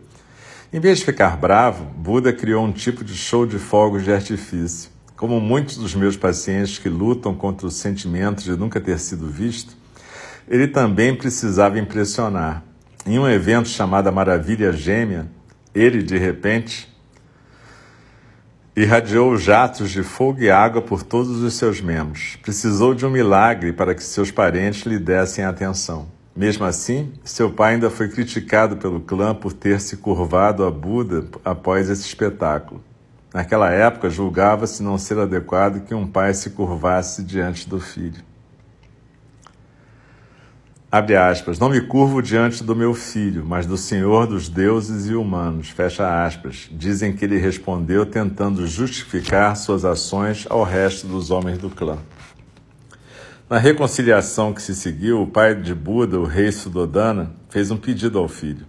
Em 0.73 0.81
vez 0.81 0.99
de 0.99 1.05
ficar 1.05 1.37
bravo, 1.37 1.85
Buda 1.85 2.33
criou 2.33 2.65
um 2.65 2.73
tipo 2.73 3.05
de 3.05 3.15
show 3.15 3.47
de 3.47 3.59
fogos 3.59 4.05
de 4.05 4.13
artifício. 4.13 4.91
Como 5.17 5.39
muitos 5.39 5.77
dos 5.77 5.95
meus 5.95 6.17
pacientes 6.17 6.79
que 6.79 6.89
lutam 6.89 7.35
contra 7.35 7.67
o 7.67 7.71
sentimento 7.71 8.43
de 8.43 8.57
nunca 8.57 8.81
ter 8.81 8.99
sido 8.99 9.27
visto, 9.27 9.77
ele 10.49 10.67
também 10.67 11.15
precisava 11.15 11.79
impressionar. 11.79 12.68
Em 13.09 13.19
um 13.19 13.27
evento 13.27 13.71
chamado 13.71 14.13
Maravilha 14.13 14.71
Gêmea, 14.71 15.31
ele, 15.75 16.03
de 16.03 16.19
repente, 16.19 16.95
Irradiou 18.77 19.35
jatos 19.39 19.91
de 19.91 20.03
fogo 20.03 20.43
e 20.43 20.51
água 20.51 20.83
por 20.83 21.03
todos 21.03 21.43
os 21.43 21.55
seus 21.55 21.81
membros. 21.81 22.37
Precisou 22.43 22.95
de 22.95 23.07
um 23.07 23.11
milagre 23.11 23.73
para 23.73 23.95
que 23.95 24.03
seus 24.03 24.31
parentes 24.31 24.83
lhe 24.83 24.99
dessem 24.99 25.43
atenção. 25.43 26.07
Mesmo 26.37 26.67
assim, 26.67 27.15
seu 27.25 27.51
pai 27.51 27.75
ainda 27.75 27.89
foi 27.89 28.11
criticado 28.11 28.77
pelo 28.77 29.01
clã 29.01 29.35
por 29.35 29.55
ter 29.55 29.81
se 29.81 29.97
curvado 29.97 30.63
a 30.63 30.71
Buda 30.71 31.27
após 31.43 31.89
esse 31.89 32.07
espetáculo. 32.07 32.85
Naquela 33.33 33.71
época, 33.71 34.11
julgava-se 34.11 34.83
não 34.83 34.99
ser 34.99 35.19
adequado 35.19 35.83
que 35.87 35.95
um 35.95 36.07
pai 36.07 36.35
se 36.35 36.51
curvasse 36.51 37.23
diante 37.23 37.67
do 37.67 37.81
filho. 37.81 38.28
Abre 40.91 41.17
aspas, 41.17 41.59
não 41.59 41.69
me 41.69 41.83
curvo 41.83 42.23
diante 42.23 42.65
do 42.65 42.75
meu 42.75 42.95
filho, 42.95 43.45
mas 43.45 43.67
do 43.67 43.77
Senhor 43.77 44.27
dos 44.27 44.49
deuses 44.49 45.07
e 45.07 45.15
humanos. 45.15 45.69
Fecha 45.69 46.25
aspas. 46.25 46.67
Dizem 46.73 47.13
que 47.13 47.27
ele 47.27 47.37
respondeu 47.37 48.07
tentando 48.07 48.67
justificar 48.67 49.55
suas 49.55 49.85
ações 49.85 50.47
ao 50.49 50.65
resto 50.65 51.07
dos 51.07 51.31
homens 51.31 51.59
do 51.59 51.69
clã. 51.69 51.99
Na 53.51 53.59
reconciliação 53.59 54.55
que 54.55 54.63
se 54.63 54.75
seguiu, 54.75 55.21
o 55.21 55.27
pai 55.27 55.55
de 55.55 55.75
Buda, 55.75 56.19
o 56.19 56.25
rei 56.25 56.51
Sudodana, 56.51 57.35
fez 57.51 57.71
um 57.71 57.77
pedido 57.77 58.19
ao 58.19 58.27
filho. 58.27 58.67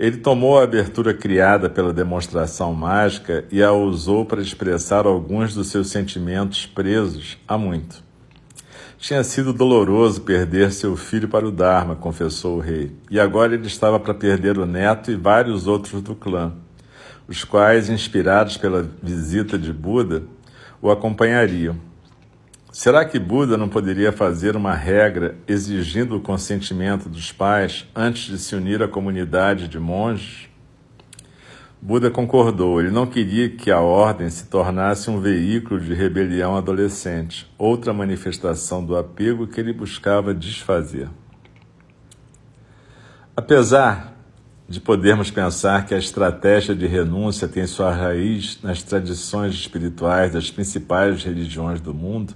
Ele 0.00 0.16
tomou 0.16 0.58
a 0.58 0.64
abertura 0.64 1.14
criada 1.14 1.70
pela 1.70 1.92
demonstração 1.92 2.74
mágica 2.74 3.44
e 3.52 3.62
a 3.62 3.70
usou 3.70 4.24
para 4.24 4.42
expressar 4.42 5.06
alguns 5.06 5.54
dos 5.54 5.68
seus 5.68 5.90
sentimentos 5.90 6.66
presos 6.66 7.38
há 7.46 7.56
muito. 7.56 8.05
Tinha 9.06 9.22
sido 9.22 9.52
doloroso 9.52 10.22
perder 10.22 10.72
seu 10.72 10.96
filho 10.96 11.28
para 11.28 11.46
o 11.46 11.52
Dharma, 11.52 11.94
confessou 11.94 12.56
o 12.56 12.60
rei, 12.60 12.90
e 13.08 13.20
agora 13.20 13.54
ele 13.54 13.68
estava 13.68 14.00
para 14.00 14.12
perder 14.12 14.58
o 14.58 14.66
neto 14.66 15.12
e 15.12 15.14
vários 15.14 15.68
outros 15.68 16.02
do 16.02 16.12
clã, 16.12 16.52
os 17.28 17.44
quais, 17.44 17.88
inspirados 17.88 18.56
pela 18.56 18.82
visita 19.00 19.56
de 19.56 19.72
Buda, 19.72 20.24
o 20.82 20.90
acompanhariam. 20.90 21.76
Será 22.72 23.04
que 23.04 23.16
Buda 23.20 23.56
não 23.56 23.68
poderia 23.68 24.10
fazer 24.10 24.56
uma 24.56 24.74
regra 24.74 25.36
exigindo 25.46 26.16
o 26.16 26.20
consentimento 26.20 27.08
dos 27.08 27.30
pais 27.30 27.86
antes 27.94 28.24
de 28.24 28.38
se 28.40 28.56
unir 28.56 28.82
à 28.82 28.88
comunidade 28.88 29.68
de 29.68 29.78
monges? 29.78 30.48
Buda 31.80 32.10
concordou, 32.10 32.80
ele 32.80 32.90
não 32.90 33.06
queria 33.06 33.50
que 33.50 33.70
a 33.70 33.80
ordem 33.80 34.30
se 34.30 34.46
tornasse 34.46 35.10
um 35.10 35.20
veículo 35.20 35.78
de 35.78 35.92
rebelião 35.92 36.56
adolescente, 36.56 37.46
outra 37.58 37.92
manifestação 37.92 38.84
do 38.84 38.96
apego 38.96 39.46
que 39.46 39.60
ele 39.60 39.72
buscava 39.72 40.34
desfazer. 40.34 41.08
Apesar 43.36 44.14
de 44.66 44.80
podermos 44.80 45.30
pensar 45.30 45.84
que 45.84 45.94
a 45.94 45.98
estratégia 45.98 46.74
de 46.74 46.86
renúncia 46.86 47.46
tem 47.46 47.66
sua 47.66 47.94
raiz 47.94 48.58
nas 48.62 48.82
tradições 48.82 49.54
espirituais 49.54 50.32
das 50.32 50.50
principais 50.50 51.22
religiões 51.22 51.80
do 51.80 51.92
mundo, 51.94 52.34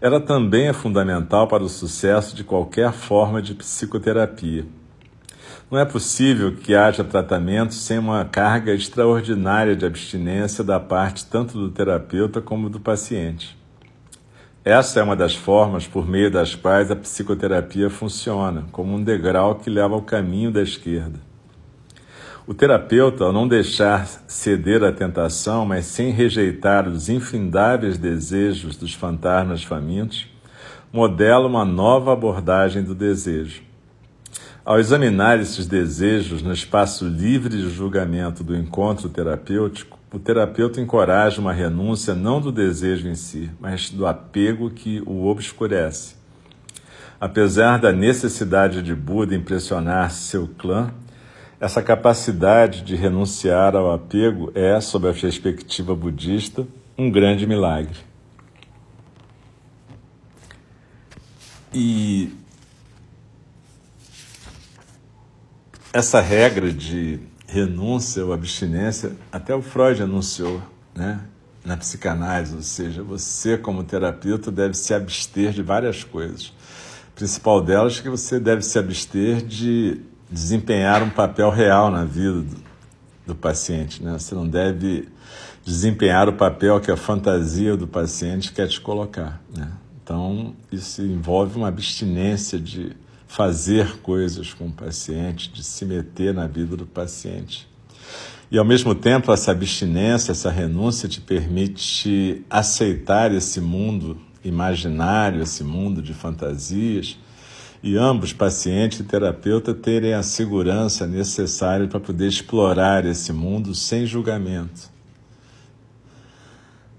ela 0.00 0.20
também 0.20 0.68
é 0.68 0.72
fundamental 0.72 1.48
para 1.48 1.64
o 1.64 1.68
sucesso 1.68 2.36
de 2.36 2.44
qualquer 2.44 2.92
forma 2.92 3.42
de 3.42 3.54
psicoterapia 3.54 4.66
não 5.70 5.78
é 5.78 5.84
possível 5.84 6.52
que 6.52 6.74
haja 6.74 7.04
tratamento 7.04 7.74
sem 7.74 7.96
uma 7.96 8.24
carga 8.24 8.74
extraordinária 8.74 9.76
de 9.76 9.86
abstinência 9.86 10.64
da 10.64 10.80
parte 10.80 11.24
tanto 11.26 11.56
do 11.56 11.70
terapeuta 11.70 12.40
como 12.40 12.68
do 12.68 12.80
paciente. 12.80 13.56
Essa 14.64 14.98
é 14.98 15.02
uma 15.02 15.14
das 15.14 15.34
formas 15.34 15.86
por 15.86 16.08
meio 16.08 16.30
das 16.30 16.56
quais 16.56 16.90
a 16.90 16.96
psicoterapia 16.96 17.88
funciona, 17.88 18.66
como 18.72 18.94
um 18.94 19.02
degrau 19.02 19.54
que 19.54 19.70
leva 19.70 19.94
ao 19.94 20.02
caminho 20.02 20.50
da 20.50 20.60
esquerda. 20.60 21.20
O 22.46 22.52
terapeuta, 22.52 23.24
ao 23.24 23.32
não 23.32 23.46
deixar 23.46 24.06
ceder 24.26 24.82
à 24.82 24.90
tentação, 24.90 25.64
mas 25.64 25.86
sem 25.86 26.10
rejeitar 26.10 26.88
os 26.88 27.08
infindáveis 27.08 27.96
desejos 27.96 28.76
dos 28.76 28.92
fantasmas 28.92 29.62
famintos, 29.62 30.26
modela 30.92 31.46
uma 31.46 31.64
nova 31.64 32.12
abordagem 32.12 32.82
do 32.82 32.94
desejo 32.94 33.69
ao 34.64 34.78
examinar 34.78 35.40
esses 35.40 35.66
desejos 35.66 36.42
no 36.42 36.52
espaço 36.52 37.06
livre 37.06 37.56
de 37.56 37.70
julgamento 37.70 38.44
do 38.44 38.54
encontro 38.54 39.08
terapêutico, 39.08 39.98
o 40.12 40.18
terapeuta 40.18 40.80
encoraja 40.80 41.40
uma 41.40 41.52
renúncia 41.52 42.14
não 42.14 42.40
do 42.40 42.50
desejo 42.50 43.08
em 43.08 43.14
si, 43.14 43.50
mas 43.60 43.90
do 43.90 44.06
apego 44.06 44.70
que 44.70 45.00
o 45.06 45.26
obscurece. 45.26 46.16
Apesar 47.20 47.78
da 47.78 47.92
necessidade 47.92 48.82
de 48.82 48.94
Buda 48.94 49.34
impressionar 49.34 50.10
seu 50.10 50.48
clã, 50.48 50.90
essa 51.60 51.82
capacidade 51.82 52.82
de 52.82 52.96
renunciar 52.96 53.76
ao 53.76 53.92
apego 53.92 54.50
é, 54.54 54.80
sob 54.80 55.08
a 55.08 55.12
perspectiva 55.12 55.94
budista, 55.94 56.66
um 56.96 57.10
grande 57.10 57.46
milagre. 57.46 57.98
E 61.72 62.32
essa 65.92 66.20
regra 66.20 66.72
de 66.72 67.20
renúncia 67.46 68.24
ou 68.24 68.32
abstinência, 68.32 69.12
até 69.32 69.54
o 69.54 69.60
Freud 69.60 70.02
anunciou, 70.02 70.62
né? 70.94 71.20
Na 71.64 71.76
psicanálise, 71.76 72.54
ou 72.54 72.62
seja, 72.62 73.02
você 73.02 73.58
como 73.58 73.84
terapeuta 73.84 74.50
deve 74.50 74.74
se 74.74 74.94
abster 74.94 75.52
de 75.52 75.62
várias 75.62 76.02
coisas. 76.04 76.54
A 77.12 77.16
principal 77.16 77.60
delas 77.60 77.98
é 77.98 78.02
que 78.02 78.08
você 78.08 78.40
deve 78.40 78.62
se 78.62 78.78
abster 78.78 79.44
de 79.44 80.00
desempenhar 80.30 81.02
um 81.02 81.10
papel 81.10 81.50
real 81.50 81.90
na 81.90 82.04
vida 82.04 82.40
do, 82.40 82.56
do 83.26 83.34
paciente, 83.34 84.02
né? 84.02 84.12
Você 84.12 84.34
não 84.34 84.48
deve 84.48 85.08
desempenhar 85.64 86.28
o 86.28 86.32
papel 86.32 86.80
que 86.80 86.90
a 86.90 86.96
fantasia 86.96 87.76
do 87.76 87.86
paciente 87.86 88.52
quer 88.52 88.68
te 88.68 88.80
colocar, 88.80 89.42
né? 89.54 89.70
Então, 90.02 90.54
isso 90.72 91.02
envolve 91.02 91.58
uma 91.58 91.68
abstinência 91.68 92.58
de 92.58 92.96
fazer 93.30 93.98
coisas 93.98 94.52
com 94.52 94.66
o 94.66 94.72
paciente, 94.72 95.52
de 95.52 95.62
se 95.62 95.84
meter 95.84 96.34
na 96.34 96.48
vida 96.48 96.76
do 96.76 96.84
paciente. 96.84 97.68
E 98.50 98.58
ao 98.58 98.64
mesmo 98.64 98.92
tempo, 98.92 99.32
essa 99.32 99.52
abstinência, 99.52 100.32
essa 100.32 100.50
renúncia 100.50 101.08
te 101.08 101.20
permite 101.20 102.44
aceitar 102.50 103.32
esse 103.32 103.60
mundo 103.60 104.20
imaginário, 104.44 105.40
esse 105.40 105.62
mundo 105.62 106.02
de 106.02 106.12
fantasias, 106.12 107.16
e 107.80 107.96
ambos, 107.96 108.32
paciente 108.32 109.00
e 109.00 109.04
terapeuta, 109.04 109.72
terem 109.72 110.12
a 110.12 110.24
segurança 110.24 111.06
necessária 111.06 111.86
para 111.86 112.00
poder 112.00 112.26
explorar 112.26 113.06
esse 113.06 113.32
mundo 113.32 113.76
sem 113.76 114.06
julgamento. 114.06 114.90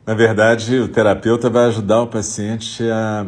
Na 0.05 0.13
verdade, 0.13 0.79
o 0.79 0.87
terapeuta 0.87 1.49
vai 1.49 1.65
ajudar 1.65 2.01
o 2.03 2.07
paciente 2.07 2.83
a 2.89 3.27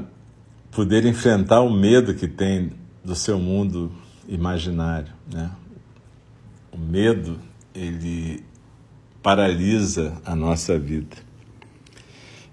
poder 0.72 1.06
enfrentar 1.06 1.60
o 1.60 1.70
medo 1.70 2.13
que 2.13 2.30
tem 2.30 2.82
do 3.04 3.16
seu 3.16 3.38
mundo 3.39 3.92
imaginário. 4.28 5.12
Né? 5.32 5.52
O 6.72 6.78
medo, 6.78 7.39
ele 7.74 8.44
paralisa 9.22 10.22
a 10.26 10.36
nossa 10.36 10.78
vida. 10.78 11.18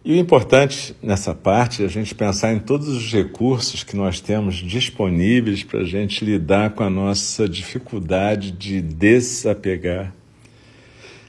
E 0.03 0.13
o 0.13 0.17
importante 0.17 0.97
nessa 1.03 1.35
parte 1.35 1.83
é 1.83 1.87
a 1.87 1.89
gente 1.89 2.15
pensar 2.15 2.55
em 2.55 2.59
todos 2.59 2.89
os 2.89 3.13
recursos 3.13 3.85
que 3.85 3.95
nós 3.95 4.19
temos 4.19 4.57
disponíveis 4.57 5.63
para 5.63 5.81
a 5.81 5.85
gente 5.85 6.25
lidar 6.25 6.71
com 6.71 6.83
a 6.83 6.89
nossa 6.89 7.47
dificuldade 7.47 8.51
de 8.51 8.81
desapegar, 8.81 10.15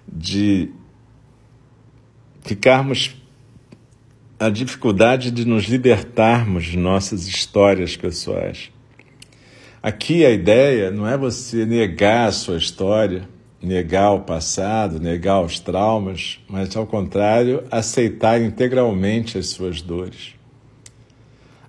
de 0.08 0.70
ficarmos 2.44 3.14
a 4.40 4.50
dificuldade 4.50 5.32
de 5.32 5.46
nos 5.46 5.66
libertarmos 5.66 6.64
de 6.64 6.78
nossas 6.78 7.28
histórias 7.28 7.98
pessoais. 7.98 8.72
Aqui 9.84 10.24
a 10.24 10.30
ideia 10.30 10.92
não 10.92 11.08
é 11.08 11.18
você 11.18 11.66
negar 11.66 12.28
a 12.28 12.32
sua 12.32 12.56
história, 12.56 13.28
negar 13.60 14.12
o 14.12 14.20
passado, 14.20 15.00
negar 15.00 15.42
os 15.42 15.60
traumas, 15.60 16.40
mas 16.48 16.76
ao 16.76 16.86
contrário, 16.86 17.64
aceitar 17.72 18.40
integralmente 18.40 19.40
as 19.40 19.48
suas 19.48 19.82
dores. 19.82 20.36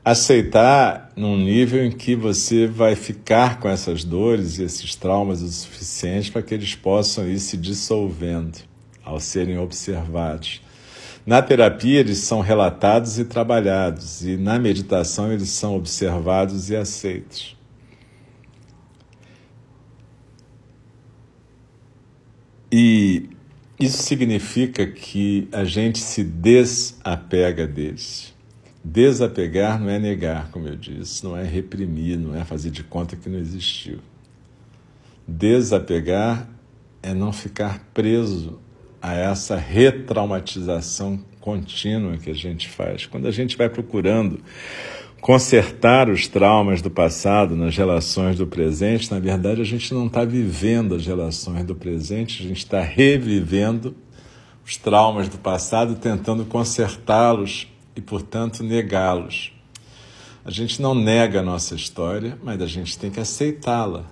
Aceitar 0.04 1.10
num 1.16 1.38
nível 1.38 1.82
em 1.82 1.90
que 1.90 2.14
você 2.14 2.66
vai 2.66 2.94
ficar 2.94 3.58
com 3.58 3.66
essas 3.66 4.04
dores 4.04 4.58
e 4.58 4.64
esses 4.64 4.94
traumas 4.94 5.40
o 5.40 5.48
suficiente 5.48 6.30
para 6.30 6.42
que 6.42 6.52
eles 6.52 6.74
possam 6.74 7.26
ir 7.26 7.38
se 7.38 7.56
dissolvendo 7.56 8.58
ao 9.02 9.18
serem 9.20 9.56
observados. 9.56 10.60
Na 11.24 11.40
terapia, 11.40 12.00
eles 12.00 12.18
são 12.18 12.40
relatados 12.40 13.18
e 13.18 13.24
trabalhados, 13.24 14.22
e 14.22 14.36
na 14.36 14.58
meditação, 14.58 15.32
eles 15.32 15.48
são 15.48 15.76
observados 15.76 16.68
e 16.68 16.76
aceitos. 16.76 17.61
E 22.72 23.28
isso 23.78 24.02
significa 24.02 24.86
que 24.86 25.46
a 25.52 25.62
gente 25.62 25.98
se 25.98 26.24
desapega 26.24 27.66
deles. 27.66 28.32
Desapegar 28.82 29.78
não 29.78 29.90
é 29.90 29.98
negar, 29.98 30.50
como 30.50 30.66
eu 30.66 30.74
disse, 30.74 31.22
não 31.22 31.36
é 31.36 31.44
reprimir, 31.44 32.18
não 32.18 32.34
é 32.34 32.44
fazer 32.44 32.70
de 32.70 32.82
conta 32.82 33.14
que 33.14 33.28
não 33.28 33.38
existiu. 33.38 33.98
Desapegar 35.28 36.48
é 37.02 37.12
não 37.12 37.30
ficar 37.30 37.78
preso 37.92 38.58
a 39.02 39.14
essa 39.14 39.56
retraumatização 39.56 41.22
contínua 41.40 42.16
que 42.16 42.30
a 42.30 42.34
gente 42.34 42.68
faz. 42.68 43.04
Quando 43.04 43.26
a 43.26 43.30
gente 43.30 43.56
vai 43.56 43.68
procurando 43.68 44.40
consertar 45.22 46.10
os 46.10 46.26
traumas 46.26 46.82
do 46.82 46.90
passado 46.90 47.54
nas 47.54 47.76
relações 47.76 48.36
do 48.36 48.44
presente, 48.44 49.08
na 49.08 49.20
verdade 49.20 49.60
a 49.60 49.64
gente 49.64 49.94
não 49.94 50.08
está 50.08 50.24
vivendo 50.24 50.96
as 50.96 51.06
relações 51.06 51.64
do 51.64 51.76
presente, 51.76 52.42
a 52.42 52.48
gente 52.48 52.58
está 52.58 52.80
revivendo 52.80 53.94
os 54.66 54.76
traumas 54.76 55.28
do 55.28 55.38
passado, 55.38 55.94
tentando 55.94 56.44
consertá-los 56.44 57.68
e, 57.94 58.00
portanto, 58.00 58.64
negá-los. 58.64 59.52
A 60.44 60.50
gente 60.50 60.82
não 60.82 60.92
nega 60.92 61.38
a 61.38 61.42
nossa 61.42 61.76
história, 61.76 62.36
mas 62.42 62.60
a 62.60 62.66
gente 62.66 62.98
tem 62.98 63.08
que 63.08 63.20
aceitá-la. 63.20 64.06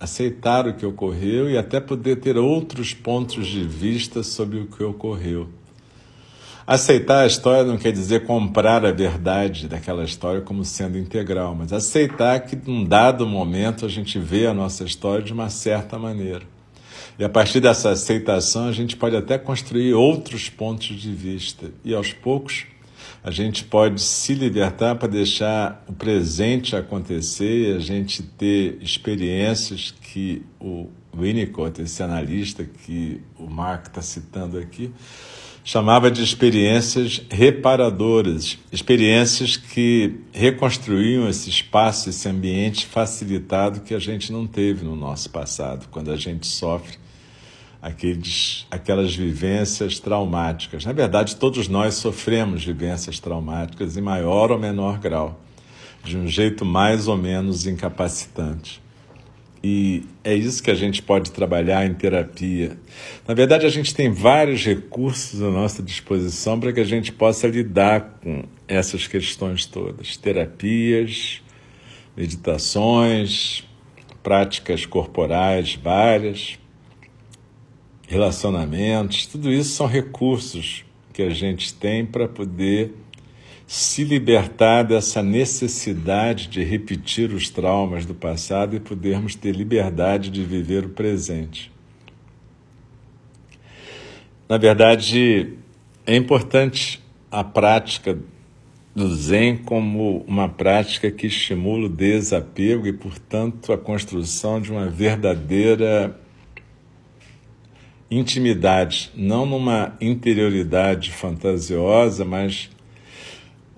Aceitar 0.00 0.66
o 0.66 0.74
que 0.74 0.84
ocorreu 0.84 1.48
e 1.48 1.56
até 1.56 1.80
poder 1.80 2.16
ter 2.16 2.36
outros 2.36 2.92
pontos 2.92 3.46
de 3.46 3.62
vista 3.62 4.24
sobre 4.24 4.58
o 4.58 4.66
que 4.66 4.82
ocorreu. 4.82 5.48
Aceitar 6.70 7.22
a 7.22 7.26
história 7.26 7.64
não 7.64 7.78
quer 7.78 7.92
dizer 7.92 8.26
comprar 8.26 8.84
a 8.84 8.92
verdade 8.92 9.66
daquela 9.66 10.04
história 10.04 10.42
como 10.42 10.66
sendo 10.66 10.98
integral, 10.98 11.54
mas 11.54 11.72
aceitar 11.72 12.38
que, 12.40 12.54
num 12.70 12.84
dado 12.84 13.26
momento, 13.26 13.86
a 13.86 13.88
gente 13.88 14.18
vê 14.18 14.46
a 14.46 14.52
nossa 14.52 14.84
história 14.84 15.24
de 15.24 15.32
uma 15.32 15.48
certa 15.48 15.98
maneira. 15.98 16.42
E 17.18 17.24
a 17.24 17.28
partir 17.30 17.60
dessa 17.60 17.88
aceitação, 17.88 18.68
a 18.68 18.72
gente 18.72 18.98
pode 18.98 19.16
até 19.16 19.38
construir 19.38 19.94
outros 19.94 20.50
pontos 20.50 20.88
de 20.88 21.10
vista. 21.10 21.70
E 21.82 21.94
aos 21.94 22.12
poucos, 22.12 22.66
a 23.24 23.30
gente 23.30 23.64
pode 23.64 24.02
se 24.02 24.34
libertar 24.34 24.94
para 24.96 25.08
deixar 25.08 25.82
o 25.88 25.94
presente 25.94 26.76
acontecer 26.76 27.70
e 27.70 27.76
a 27.76 27.78
gente 27.78 28.22
ter 28.22 28.76
experiências 28.82 29.94
que 30.02 30.42
o 30.60 30.86
Winnicott, 31.16 31.80
esse 31.80 32.02
analista 32.02 32.62
que 32.62 33.22
o 33.38 33.48
Mark 33.48 33.86
está 33.86 34.02
citando 34.02 34.58
aqui, 34.58 34.92
chamava 35.68 36.10
de 36.10 36.22
experiências 36.22 37.20
reparadoras, 37.28 38.56
experiências 38.72 39.58
que 39.58 40.14
reconstruíam 40.32 41.28
esse 41.28 41.50
espaço, 41.50 42.08
esse 42.08 42.26
ambiente 42.26 42.86
facilitado 42.86 43.80
que 43.80 43.92
a 43.92 43.98
gente 43.98 44.32
não 44.32 44.46
teve 44.46 44.82
no 44.82 44.96
nosso 44.96 45.28
passado, 45.28 45.86
quando 45.90 46.10
a 46.10 46.16
gente 46.16 46.46
sofre 46.46 46.96
aqueles, 47.82 48.66
aquelas 48.70 49.14
vivências 49.14 49.98
traumáticas. 49.98 50.86
Na 50.86 50.92
verdade, 50.94 51.36
todos 51.36 51.68
nós 51.68 51.96
sofremos 51.96 52.64
vivências 52.64 53.20
traumáticas 53.20 53.94
em 53.98 54.00
maior 54.00 54.50
ou 54.50 54.58
menor 54.58 54.98
grau, 54.98 55.38
de 56.02 56.16
um 56.16 56.26
jeito 56.26 56.64
mais 56.64 57.08
ou 57.08 57.16
menos 57.18 57.66
incapacitante. 57.66 58.80
E 59.62 60.04
é 60.22 60.34
isso 60.34 60.62
que 60.62 60.70
a 60.70 60.74
gente 60.74 61.02
pode 61.02 61.32
trabalhar 61.32 61.84
em 61.84 61.92
terapia. 61.94 62.78
Na 63.26 63.34
verdade, 63.34 63.66
a 63.66 63.68
gente 63.68 63.94
tem 63.94 64.10
vários 64.10 64.64
recursos 64.64 65.42
à 65.42 65.50
nossa 65.50 65.82
disposição 65.82 66.60
para 66.60 66.72
que 66.72 66.80
a 66.80 66.84
gente 66.84 67.12
possa 67.12 67.48
lidar 67.48 68.18
com 68.22 68.44
essas 68.68 69.06
questões 69.06 69.66
todas: 69.66 70.16
terapias, 70.16 71.42
meditações, 72.16 73.64
práticas 74.22 74.84
corporais 74.84 75.74
várias, 75.74 76.58
relacionamentos, 78.06 79.26
tudo 79.26 79.52
isso 79.52 79.70
são 79.74 79.86
recursos 79.86 80.84
que 81.12 81.22
a 81.22 81.30
gente 81.30 81.74
tem 81.74 82.04
para 82.04 82.28
poder 82.28 82.94
se 83.68 84.02
libertar 84.02 84.82
dessa 84.82 85.22
necessidade 85.22 86.46
de 86.46 86.64
repetir 86.64 87.34
os 87.34 87.50
traumas 87.50 88.06
do 88.06 88.14
passado 88.14 88.74
e 88.74 88.80
podermos 88.80 89.34
ter 89.34 89.54
liberdade 89.54 90.30
de 90.30 90.42
viver 90.42 90.86
o 90.86 90.88
presente. 90.88 91.70
Na 94.48 94.56
verdade, 94.56 95.52
é 96.06 96.16
importante 96.16 97.04
a 97.30 97.44
prática 97.44 98.18
do 98.96 99.14
Zen 99.14 99.58
como 99.58 100.24
uma 100.26 100.48
prática 100.48 101.10
que 101.10 101.26
estimula 101.26 101.88
o 101.88 101.90
desapego 101.90 102.86
e, 102.86 102.92
portanto, 102.94 103.70
a 103.70 103.76
construção 103.76 104.62
de 104.62 104.72
uma 104.72 104.88
verdadeira 104.88 106.18
intimidade, 108.10 109.12
não 109.14 109.44
numa 109.44 109.94
interioridade 110.00 111.12
fantasiosa, 111.12 112.24
mas 112.24 112.70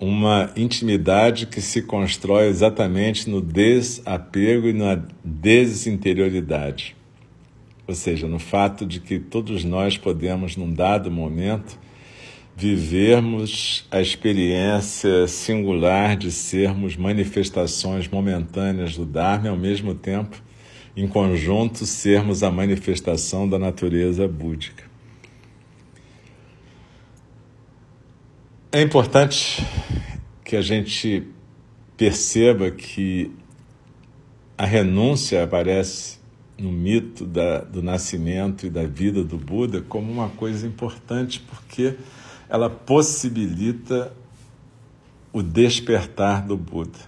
uma 0.01 0.49
intimidade 0.57 1.45
que 1.45 1.61
se 1.61 1.83
constrói 1.83 2.47
exatamente 2.47 3.29
no 3.29 3.39
desapego 3.39 4.67
e 4.67 4.73
na 4.73 4.99
desinterioridade. 5.23 6.95
Ou 7.87 7.93
seja, 7.93 8.27
no 8.27 8.39
fato 8.39 8.83
de 8.83 8.99
que 8.99 9.19
todos 9.19 9.63
nós 9.63 9.99
podemos, 9.99 10.57
num 10.57 10.73
dado 10.73 11.11
momento, 11.11 11.77
vivermos 12.57 13.85
a 13.91 14.01
experiência 14.01 15.27
singular 15.27 16.17
de 16.17 16.31
sermos 16.31 16.97
manifestações 16.97 18.07
momentâneas 18.07 18.97
do 18.97 19.05
Dharma 19.05 19.45
e, 19.45 19.49
ao 19.49 19.57
mesmo 19.57 19.93
tempo, 19.93 20.41
em 20.97 21.07
conjunto, 21.07 21.85
sermos 21.85 22.41
a 22.41 22.49
manifestação 22.49 23.47
da 23.47 23.59
natureza 23.59 24.27
búdica. 24.27 24.90
É 28.73 28.81
importante 28.81 29.67
que 30.45 30.55
a 30.55 30.61
gente 30.61 31.27
perceba 31.97 32.71
que 32.71 33.29
a 34.57 34.65
renúncia 34.65 35.43
aparece 35.43 36.19
no 36.57 36.71
mito 36.71 37.25
da, 37.25 37.59
do 37.59 37.83
nascimento 37.83 38.65
e 38.65 38.69
da 38.69 38.85
vida 38.85 39.25
do 39.25 39.37
Buda 39.37 39.81
como 39.81 40.09
uma 40.09 40.29
coisa 40.29 40.65
importante 40.65 41.41
porque 41.41 41.97
ela 42.47 42.69
possibilita 42.69 44.13
o 45.33 45.43
despertar 45.43 46.47
do 46.47 46.55
Buda. 46.55 46.99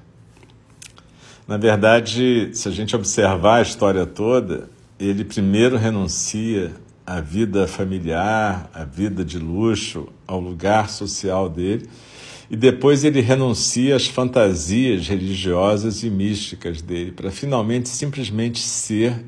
Na 1.47 1.55
verdade, 1.55 2.49
se 2.51 2.67
a 2.67 2.71
gente 2.71 2.93
observar 2.93 3.59
a 3.59 3.61
história 3.61 4.05
toda, 4.05 4.69
ele 4.99 5.23
primeiro 5.23 5.77
renuncia 5.77 6.73
a 7.05 7.21
vida 7.21 7.65
familiar, 7.69 8.69
a 8.73 8.83
vida 8.83 9.23
de 9.23 9.39
luxo, 9.39 10.09
ao 10.33 10.41
lugar 10.41 10.89
social 10.89 11.47
dele, 11.47 11.87
e 12.49 12.55
depois 12.55 13.03
ele 13.03 13.21
renuncia 13.21 13.95
às 13.95 14.07
fantasias 14.07 15.07
religiosas 15.07 16.03
e 16.03 16.09
místicas 16.09 16.81
dele, 16.81 17.11
para 17.11 17.31
finalmente 17.31 17.89
simplesmente 17.89 18.59
ser, 18.59 19.23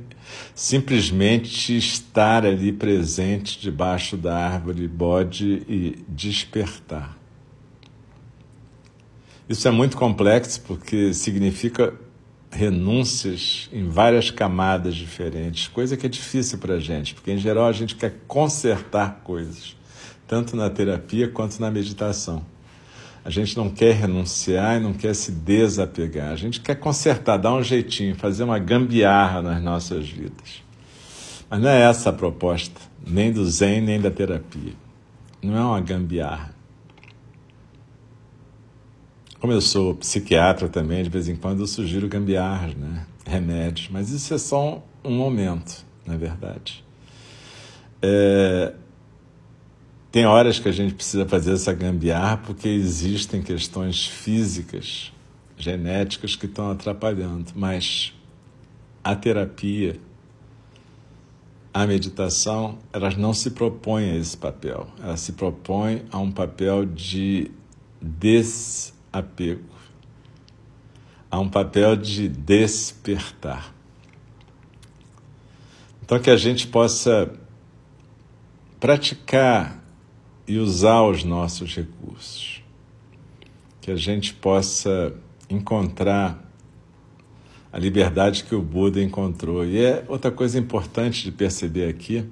simplesmente 0.53 1.75
estar 1.77 2.45
ali 2.45 2.71
presente 2.71 3.59
debaixo 3.59 4.17
da 4.17 4.35
árvore 4.35 4.87
bode 4.87 5.63
e 5.67 6.03
despertar. 6.07 7.17
Isso 9.47 9.67
é 9.67 9.71
muito 9.71 9.95
complexo 9.95 10.61
porque 10.61 11.13
significa 11.13 11.93
renúncias 12.51 13.69
em 13.71 13.87
várias 13.87 14.31
camadas 14.31 14.95
diferentes, 14.95 15.67
coisa 15.67 15.97
que 15.97 16.05
é 16.05 16.09
difícil 16.09 16.57
para 16.57 16.75
a 16.75 16.79
gente, 16.79 17.13
porque 17.13 17.31
em 17.31 17.37
geral 17.37 17.67
a 17.67 17.71
gente 17.71 17.95
quer 17.95 18.15
consertar 18.27 19.21
coisas, 19.23 19.75
tanto 20.27 20.55
na 20.55 20.69
terapia 20.69 21.29
quanto 21.29 21.59
na 21.59 21.69
meditação. 21.71 22.45
A 23.23 23.29
gente 23.29 23.57
não 23.57 23.69
quer 23.69 23.93
renunciar 23.93 24.77
e 24.77 24.79
não 24.79 24.93
quer 24.93 25.15
se 25.15 25.31
desapegar, 25.31 26.31
a 26.31 26.35
gente 26.35 26.59
quer 26.59 26.75
consertar, 26.75 27.37
dar 27.37 27.53
um 27.53 27.63
jeitinho, 27.63 28.15
fazer 28.15 28.43
uma 28.43 28.59
gambiarra 28.59 29.41
nas 29.41 29.61
nossas 29.63 30.07
vidas. 30.07 30.63
Mas 31.49 31.61
não 31.61 31.69
é 31.69 31.81
essa 31.81 32.09
a 32.09 32.13
proposta, 32.13 32.79
nem 33.05 33.31
do 33.31 33.45
Zen, 33.45 33.81
nem 33.81 33.99
da 33.99 34.11
terapia. 34.11 34.73
Não 35.41 35.57
é 35.57 35.61
uma 35.61 35.81
gambiarra. 35.81 36.53
Como 39.39 39.53
eu 39.53 39.61
sou 39.61 39.95
psiquiatra 39.95 40.67
também, 40.67 41.03
de 41.03 41.09
vez 41.09 41.27
em 41.27 41.35
quando 41.35 41.61
eu 41.61 41.67
sugiro 41.67 42.07
gambiarras, 42.07 42.75
né? 42.75 43.05
remédios, 43.25 43.89
mas 43.89 44.11
isso 44.11 44.33
é 44.33 44.37
só 44.37 44.83
um 45.03 45.11
momento, 45.11 45.85
na 46.05 46.15
verdade. 46.15 46.83
É... 48.01 48.73
Tem 50.15 50.25
horas 50.25 50.59
que 50.59 50.69
a 50.69 50.71
gente 50.71 50.93
precisa 50.93 51.25
fazer 51.25 51.51
essa 51.51 51.73
gambiarra 51.73 52.37
porque 52.37 52.69
existem 52.69 53.41
questões 53.41 54.07
físicas, 54.07 55.11
genéticas 55.57 56.37
que 56.37 56.45
estão 56.45 56.71
atrapalhando, 56.71 57.51
mas 57.53 58.13
a 59.03 59.13
terapia, 59.13 59.99
a 61.73 61.85
meditação, 61.85 62.79
elas 62.93 63.17
não 63.17 63.33
se 63.33 63.51
propõem 63.51 64.11
a 64.11 64.15
esse 64.15 64.37
papel, 64.37 64.87
elas 65.03 65.19
se 65.19 65.33
propõem 65.33 66.05
a 66.09 66.17
um 66.17 66.31
papel 66.31 66.85
de 66.85 67.51
des 68.01 68.93
apego. 69.11 69.67
Há 71.29 71.41
um 71.41 71.49
papel 71.49 71.97
de 71.97 72.29
despertar. 72.29 73.75
Então, 76.01 76.17
que 76.21 76.29
a 76.29 76.37
gente 76.37 76.67
possa 76.67 77.29
praticar 78.79 79.83
e 80.47 80.57
usar 80.57 81.03
os 81.03 81.23
nossos 81.23 81.75
recursos. 81.75 82.61
Que 83.81 83.91
a 83.91 83.95
gente 83.95 84.33
possa 84.33 85.13
encontrar 85.49 86.43
a 87.71 87.77
liberdade 87.77 88.43
que 88.43 88.55
o 88.55 88.61
Buda 88.61 89.01
encontrou. 89.01 89.65
E 89.65 89.83
é 89.83 90.03
outra 90.07 90.31
coisa 90.31 90.57
importante 90.57 91.23
de 91.23 91.31
perceber 91.31 91.89
aqui 91.89 92.25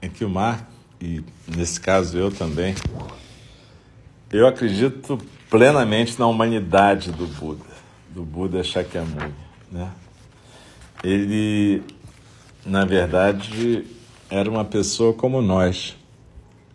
é 0.00 0.08
que 0.08 0.24
o 0.24 0.28
Mark 0.28 0.74
e 1.00 1.22
nesse 1.54 1.78
caso 1.78 2.16
eu 2.16 2.30
também, 2.30 2.74
eu 4.32 4.46
acredito 4.46 5.18
plenamente 5.50 6.18
na 6.18 6.26
humanidade 6.26 7.12
do 7.12 7.26
Buda, 7.26 7.64
do 8.08 8.22
Buda 8.22 8.62
Shakyamuni. 8.62 9.34
Né? 9.70 9.90
Ele, 11.02 11.82
na 12.64 12.86
verdade, 12.86 13.84
era 14.30 14.50
uma 14.50 14.64
pessoa 14.64 15.12
como 15.12 15.42
nós, 15.42 15.94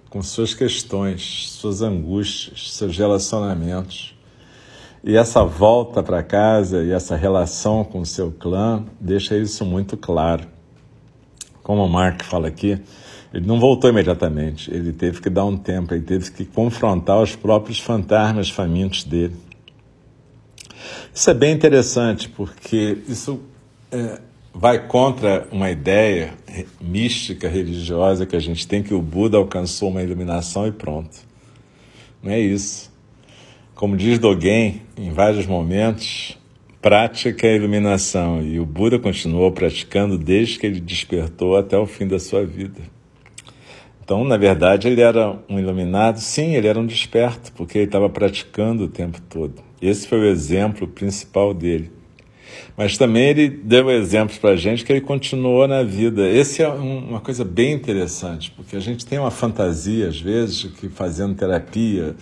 com 0.10 0.22
suas 0.22 0.54
questões, 0.54 1.50
suas 1.52 1.82
angústias, 1.82 2.72
seus 2.74 2.98
relacionamentos. 2.98 4.16
E 5.04 5.16
essa 5.16 5.44
volta 5.44 6.04
para 6.04 6.24
casa 6.24 6.84
e 6.84 6.92
essa 6.92 7.16
relação 7.16 7.84
com 7.84 8.02
o 8.02 8.06
seu 8.06 8.32
clã 8.32 8.86
deixa 9.00 9.38
isso 9.38 9.64
muito 9.64 9.96
claro. 9.96 10.46
Como 11.64 11.86
o 11.86 11.90
Mark 11.90 12.24
fala 12.24 12.48
aqui, 12.48 12.82
ele 13.34 13.46
não 13.46 13.60
voltou 13.60 13.90
imediatamente, 13.90 14.74
ele 14.74 14.92
teve 14.92 15.22
que 15.22 15.30
dar 15.30 15.46
um 15.46 15.56
tempo, 15.56 15.94
ele 15.94 16.04
teve 16.04 16.32
que 16.32 16.44
confrontar 16.44 17.22
os 17.22 17.36
próprios 17.36 17.80
fantasmas 17.80 18.50
famintos 18.50 19.04
dele. 19.04 19.36
Isso 21.14 21.30
é 21.30 21.34
bem 21.34 21.54
interessante, 21.54 22.28
porque 22.28 22.98
isso 23.08 23.40
é, 23.92 24.20
vai 24.54 24.88
contra 24.88 25.48
uma 25.52 25.70
ideia 25.70 26.34
mística, 26.82 27.48
religiosa 27.48 28.26
que 28.26 28.36
a 28.36 28.40
gente 28.40 28.68
tem 28.68 28.84
que 28.84 28.94
o 28.94 29.02
Buda 29.02 29.38
alcançou 29.38 29.90
uma 29.90 30.02
iluminação 30.02 30.68
e 30.68 30.72
pronto. 30.72 31.18
Não 32.22 32.32
é 32.32 32.40
isso. 32.40 32.92
Como 33.76 33.96
diz 33.96 34.20
Dogen, 34.20 34.82
em 34.98 35.12
vários 35.12 35.46
momentos, 35.46 36.38
prática 36.82 37.48
é 37.48 37.56
iluminação 37.56 38.42
e 38.42 38.60
o 38.60 38.66
Buda 38.66 39.00
continuou 39.00 39.52
praticando 39.52 40.18
desde 40.18 40.60
que 40.60 40.66
ele 40.66 40.80
despertou 40.80 41.56
até 41.56 41.78
o 41.78 41.86
fim 41.86 42.08
da 42.08 42.20
sua 42.20 42.46
vida. 42.46 42.82
Então, 44.04 44.24
na 44.24 44.38
verdade, 44.38 44.88
ele 44.88 45.02
era 45.02 45.38
um 45.48 45.60
iluminado? 45.60 46.20
Sim, 46.20 46.56
ele 46.56 46.68
era 46.68 46.80
um 46.80 46.86
desperto, 46.86 47.52
porque 47.54 47.78
ele 47.78 47.86
estava 47.86 48.10
praticando 48.10 48.86
o 48.86 48.88
tempo 48.88 49.22
todo. 49.22 49.62
Esse 49.80 50.08
foi 50.08 50.20
o 50.20 50.26
exemplo 50.26 50.88
principal 50.88 51.54
dele. 51.54 51.92
Mas 52.78 52.98
também 52.98 53.30
ele 53.30 53.50
deu 53.50 53.90
exemplos 53.92 54.38
para 54.38 54.52
a 54.52 54.56
gente 54.56 54.86
que 54.86 54.92
ele 54.92 55.02
continuou 55.02 55.68
na 55.68 55.84
vida. 55.84 56.28
Esse 56.28 56.62
é 56.62 56.70
uma 56.70 57.20
coisa 57.20 57.44
bem 57.44 57.74
interessante, 57.74 58.52
porque 58.52 58.76
a 58.76 58.80
gente 58.80 59.06
tem 59.06 59.20
uma 59.20 59.32
fantasia, 59.32 60.08
às 60.08 60.20
vezes, 60.20 60.64
que 60.64 60.90
fazendo 60.90 61.36
terapia, 61.36 62.16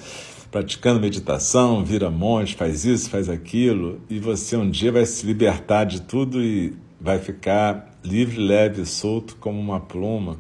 praticando 0.51 0.99
meditação, 0.99 1.83
vira 1.83 2.09
monge, 2.09 2.55
faz 2.55 2.85
isso, 2.85 3.09
faz 3.09 3.29
aquilo, 3.29 3.99
e 4.09 4.19
você 4.19 4.55
um 4.55 4.69
dia 4.69 4.91
vai 4.91 5.05
se 5.05 5.25
libertar 5.25 5.83
de 5.83 6.01
tudo 6.01 6.41
e 6.41 6.73
vai 6.99 7.19
ficar 7.19 7.91
livre, 8.03 8.39
leve, 8.39 8.85
solto 8.85 9.35
como 9.35 9.59
uma 9.59 9.79
pluma. 9.79 10.37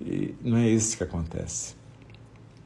E 0.00 0.34
não 0.42 0.58
é 0.58 0.68
isso 0.68 0.96
que 0.96 1.04
acontece. 1.04 1.74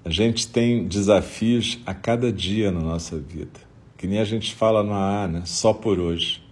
A 0.05 0.09
gente 0.11 0.49
tem 0.49 0.87
desafios 0.87 1.79
a 1.85 1.93
cada 1.93 2.33
dia 2.33 2.71
na 2.71 2.81
nossa 2.81 3.19
vida, 3.19 3.61
que 4.01 4.07
nem 4.07 4.19
a 4.19 4.25
gente 4.25 4.55
fala 4.55 4.83
no 4.83 4.95
AA, 4.95 5.29
né? 5.29 5.43
Só 5.45 5.75
por 5.75 6.01
hoje. 6.01 6.43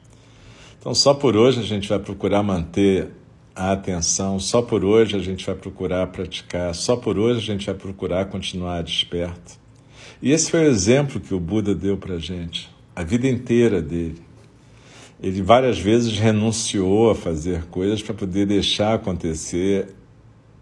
Então, 0.79 0.95
só 0.95 1.15
por 1.15 1.35
hoje 1.35 1.59
a 1.59 1.63
gente 1.63 1.89
vai 1.89 1.99
procurar 1.99 2.43
manter 2.43 3.09
a 3.57 3.73
atenção, 3.73 4.39
só 4.39 4.61
por 4.61 4.85
hoje 4.85 5.17
a 5.17 5.19
gente 5.19 5.47
vai 5.47 5.55
procurar 5.55 6.09
praticar, 6.09 6.75
só 6.75 6.95
por 6.95 7.19
hoje 7.19 7.39
a 7.39 7.55
gente 7.55 7.65
vai 7.65 7.75
procurar 7.75 8.27
continuar 8.27 8.83
desperto. 8.83 9.59
E 10.21 10.31
esse 10.31 10.51
foi 10.51 10.61
o 10.61 10.69
exemplo 10.69 11.19
que 11.19 11.33
o 11.33 11.41
Buda 11.41 11.75
deu 11.75 11.97
para 11.97 12.17
a 12.17 12.19
gente, 12.19 12.69
a 12.95 13.03
vida 13.03 13.27
inteira 13.27 13.81
dele. 13.81 14.21
Ele 15.19 15.41
várias 15.41 15.79
vezes 15.79 16.19
renunciou 16.19 17.11
a 17.13 17.15
fazer 17.15 17.65
coisas 17.71 18.03
para 18.03 18.13
poder 18.13 18.45
deixar 18.45 18.93
acontecer 18.93 19.89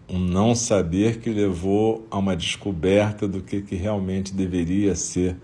um 0.09 0.21
não 0.21 0.55
saber 0.55 1.19
que 1.19 1.31
levou 1.31 2.07
a 2.13 2.17
uma 2.17 2.37
descoberta 2.37 3.27
do 3.27 3.41
que, 3.41 3.61
que 3.61 3.75
realmente 3.75 4.33
deveria 4.33 4.95
ser 4.95 5.35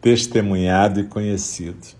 testemunhado 0.00 1.00
e 1.00 1.04
conhecido. 1.04 1.98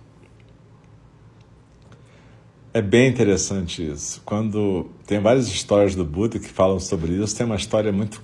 É 2.73 2.83
bem 2.83 3.09
interessante 3.09 3.87
isso. 3.87 4.23
Quando 4.25 4.91
tem 5.07 5.19
várias 5.19 5.49
histórias 5.49 5.95
do 5.95 6.05
Buda 6.05 6.39
que 6.39 6.49
falam 6.49 6.79
sobre 6.79 7.13
isso, 7.13 7.37
tem 7.37 7.47
uma 7.47 7.57
história 7.57 7.91
muito 7.91 8.23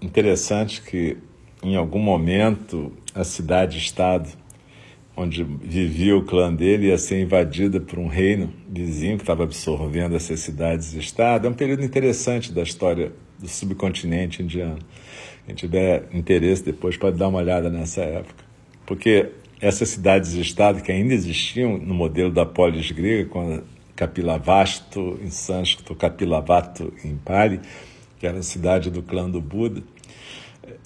interessante 0.00 0.82
que 0.82 1.18
em 1.62 1.76
algum 1.76 1.98
momento 1.98 2.92
a 3.14 3.22
cidade-estado 3.24 4.30
onde 5.16 5.42
vivia 5.42 6.14
o 6.14 6.22
clã 6.22 6.54
dele, 6.54 6.88
ia 6.88 6.98
ser 6.98 7.22
invadida 7.22 7.80
por 7.80 7.98
um 7.98 8.06
reino 8.06 8.52
vizinho 8.68 9.16
que 9.16 9.22
estava 9.22 9.44
absorvendo 9.44 10.14
essas 10.14 10.40
cidades-estado. 10.40 11.46
É 11.46 11.50
um 11.50 11.54
período 11.54 11.82
interessante 11.82 12.52
da 12.52 12.62
história 12.62 13.12
do 13.38 13.48
subcontinente 13.48 14.42
indiano. 14.42 14.78
Quem 15.46 15.54
tiver 15.54 16.06
interesse 16.12 16.62
depois 16.62 16.96
pode 16.98 17.16
dar 17.16 17.28
uma 17.28 17.38
olhada 17.38 17.70
nessa 17.70 18.02
época. 18.02 18.45
Porque 18.86 19.30
essas 19.60 19.88
cidades-estado 19.88 20.82
que 20.82 20.92
ainda 20.92 21.12
existiam 21.12 21.76
no 21.78 21.94
modelo 21.94 22.30
da 22.30 22.46
polis 22.46 22.90
grega, 22.92 23.28
com 23.28 23.62
Kapilavastu 23.94 25.18
em 25.22 25.30
sânscrito, 25.30 25.94
Kapilavato 25.94 26.92
em 27.04 27.16
Pali, 27.16 27.60
que 28.18 28.26
era 28.26 28.38
a 28.38 28.42
cidade 28.42 28.90
do 28.90 29.02
clã 29.02 29.28
do 29.28 29.40
Buda, 29.40 29.82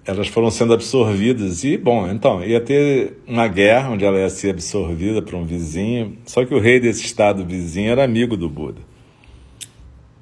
elas 0.06 0.28
foram 0.28 0.50
sendo 0.50 0.72
absorvidas. 0.72 1.64
E, 1.64 1.76
bom, 1.76 2.08
então, 2.10 2.44
ia 2.44 2.60
ter 2.60 3.18
uma 3.26 3.48
guerra 3.48 3.90
onde 3.90 4.04
ela 4.04 4.18
ia 4.18 4.30
ser 4.30 4.50
absorvida 4.50 5.20
por 5.20 5.34
um 5.34 5.44
vizinho, 5.44 6.16
só 6.24 6.44
que 6.44 6.54
o 6.54 6.60
rei 6.60 6.80
desse 6.80 7.04
estado 7.04 7.44
vizinho 7.44 7.90
era 7.90 8.04
amigo 8.04 8.36
do 8.36 8.48
Buda. 8.48 8.80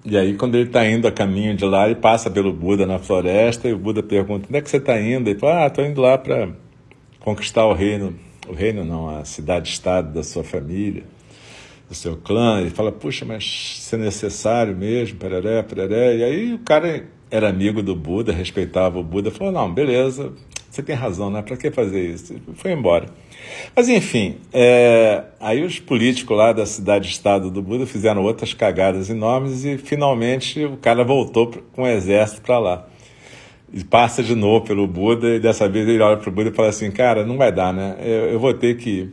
E 0.04 0.16
aí, 0.16 0.34
quando 0.34 0.54
ele 0.54 0.68
está 0.68 0.88
indo 0.88 1.06
a 1.06 1.12
caminho 1.12 1.54
de 1.54 1.64
lá, 1.64 1.86
ele 1.86 1.96
passa 1.96 2.30
pelo 2.30 2.52
Buda 2.52 2.86
na 2.86 2.98
floresta 2.98 3.68
e 3.68 3.72
o 3.72 3.78
Buda 3.78 4.02
pergunta: 4.02 4.46
onde 4.48 4.58
é 4.58 4.62
que 4.62 4.70
você 4.70 4.78
está 4.78 4.98
indo? 4.98 5.28
Ele 5.28 5.38
fala: 5.38 5.64
ah, 5.64 5.66
estou 5.66 5.84
indo 5.84 6.00
lá 6.00 6.16
para 6.16 6.48
conquistar 7.28 7.66
o 7.66 7.74
reino. 7.74 8.14
O 8.48 8.54
reino 8.54 8.84
não, 8.84 9.08
a 9.08 9.24
cidade-estado 9.24 10.12
da 10.14 10.22
sua 10.22 10.42
família, 10.42 11.04
do 11.88 11.94
seu 11.94 12.16
clã. 12.16 12.60
Ele 12.60 12.70
fala: 12.70 12.90
puxa, 12.90 13.24
mas 13.24 13.44
isso 13.44 13.94
é 13.94 13.98
necessário 13.98 14.74
mesmo, 14.74 15.18
pereré, 15.18 15.62
pereré. 15.62 16.16
E 16.16 16.24
aí 16.24 16.54
o 16.54 16.58
cara 16.60 17.06
era 17.30 17.48
amigo 17.48 17.82
do 17.82 17.94
Buda, 17.94 18.32
respeitava 18.32 18.98
o 18.98 19.02
Buda, 19.02 19.30
falou: 19.30 19.52
não, 19.52 19.72
beleza, 19.72 20.32
você 20.70 20.82
tem 20.82 20.96
razão, 20.96 21.30
né? 21.30 21.42
Para 21.42 21.56
que 21.56 21.70
fazer 21.70 22.14
isso? 22.14 22.34
E 22.34 22.54
foi 22.54 22.72
embora. 22.72 23.06
Mas 23.76 23.88
enfim, 23.88 24.36
é... 24.52 25.24
aí 25.38 25.62
os 25.62 25.78
políticos 25.78 26.36
lá 26.36 26.52
da 26.52 26.64
cidade-estado 26.64 27.50
do 27.50 27.60
Buda 27.60 27.86
fizeram 27.86 28.22
outras 28.22 28.54
cagadas 28.54 29.10
enormes 29.10 29.64
e 29.64 29.76
finalmente 29.76 30.64
o 30.64 30.78
cara 30.78 31.04
voltou 31.04 31.50
com 31.72 31.82
o 31.82 31.86
exército 31.86 32.40
para 32.40 32.58
lá. 32.58 32.88
E 33.72 33.84
passa 33.84 34.22
de 34.22 34.34
novo 34.34 34.64
pelo 34.64 34.86
Buda 34.86 35.34
e 35.34 35.40
dessa 35.40 35.68
vez 35.68 35.86
ele 35.86 36.00
olha 36.00 36.16
para 36.16 36.28
o 36.28 36.32
Buda 36.32 36.50
e 36.50 36.52
fala 36.52 36.68
assim: 36.68 36.90
cara, 36.90 37.24
não 37.24 37.36
vai 37.36 37.52
dar, 37.52 37.72
né? 37.72 37.96
Eu, 38.00 38.30
eu 38.30 38.40
vou 38.40 38.54
ter 38.54 38.76
que 38.76 39.10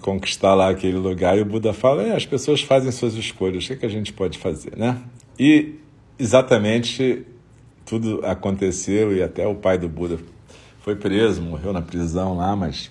conquistar 0.00 0.54
lá 0.54 0.70
aquele 0.70 0.96
lugar. 0.96 1.36
E 1.36 1.42
o 1.42 1.44
Buda 1.44 1.72
fala: 1.72 2.02
é, 2.02 2.14
as 2.14 2.24
pessoas 2.24 2.62
fazem 2.62 2.90
suas 2.90 3.14
escolhas, 3.14 3.64
o 3.64 3.66
que, 3.66 3.72
é 3.74 3.76
que 3.76 3.86
a 3.86 3.90
gente 3.90 4.12
pode 4.12 4.38
fazer, 4.38 4.76
né? 4.76 4.98
E 5.38 5.74
exatamente 6.18 7.24
tudo 7.84 8.24
aconteceu 8.24 9.14
e 9.14 9.22
até 9.22 9.46
o 9.46 9.54
pai 9.54 9.76
do 9.76 9.88
Buda 9.88 10.18
foi 10.80 10.96
preso, 10.96 11.42
morreu 11.42 11.72
na 11.72 11.82
prisão 11.82 12.36
lá, 12.36 12.54
mas 12.54 12.90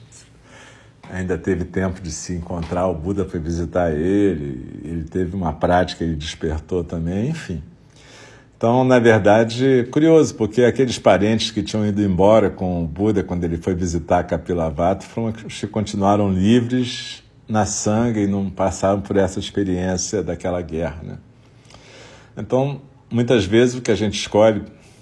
ainda 1.10 1.38
teve 1.38 1.66
tempo 1.66 2.02
de 2.02 2.12
se 2.12 2.34
encontrar. 2.34 2.88
O 2.88 2.94
Buda 2.94 3.26
foi 3.26 3.40
visitar 3.40 3.92
ele, 3.92 4.82
ele 4.84 5.04
teve 5.06 5.36
uma 5.36 5.54
prática, 5.54 6.04
ele 6.04 6.16
despertou 6.16 6.84
também, 6.84 7.30
enfim. 7.30 7.64
Então, 8.60 8.84
na 8.84 9.00
verdade, 9.00 9.88
curioso, 9.90 10.36
porque 10.36 10.64
aqueles 10.64 11.00
parentes 11.00 11.50
que 11.50 11.64
tinham 11.64 11.88
ido 11.88 12.04
embora 12.04 12.50
com 12.50 12.84
o 12.84 12.86
Buda 12.86 13.24
quando 13.24 13.46
ele 13.46 13.56
foi 13.56 13.74
visitar 13.74 14.22
Kapilavatta 14.26 15.06
foram, 15.06 15.34
continuaram 15.72 16.30
livres 16.30 17.24
na 17.48 17.66
sangue 17.66 18.24
e 18.24 18.28
não 18.28 18.50
passaram 18.50 19.00
por 19.00 19.16
essa 19.16 19.40
experiência 19.40 20.22
daquela 20.22 20.62
guerra, 20.62 21.00
né? 21.02 21.18
Então, 22.38 22.82
Muitas 23.12 23.44
vezes 23.44 23.74
o 23.74 23.82
que 23.82 23.90
a 23.90 23.96
gente 23.96 24.20
escolhe 24.20 24.62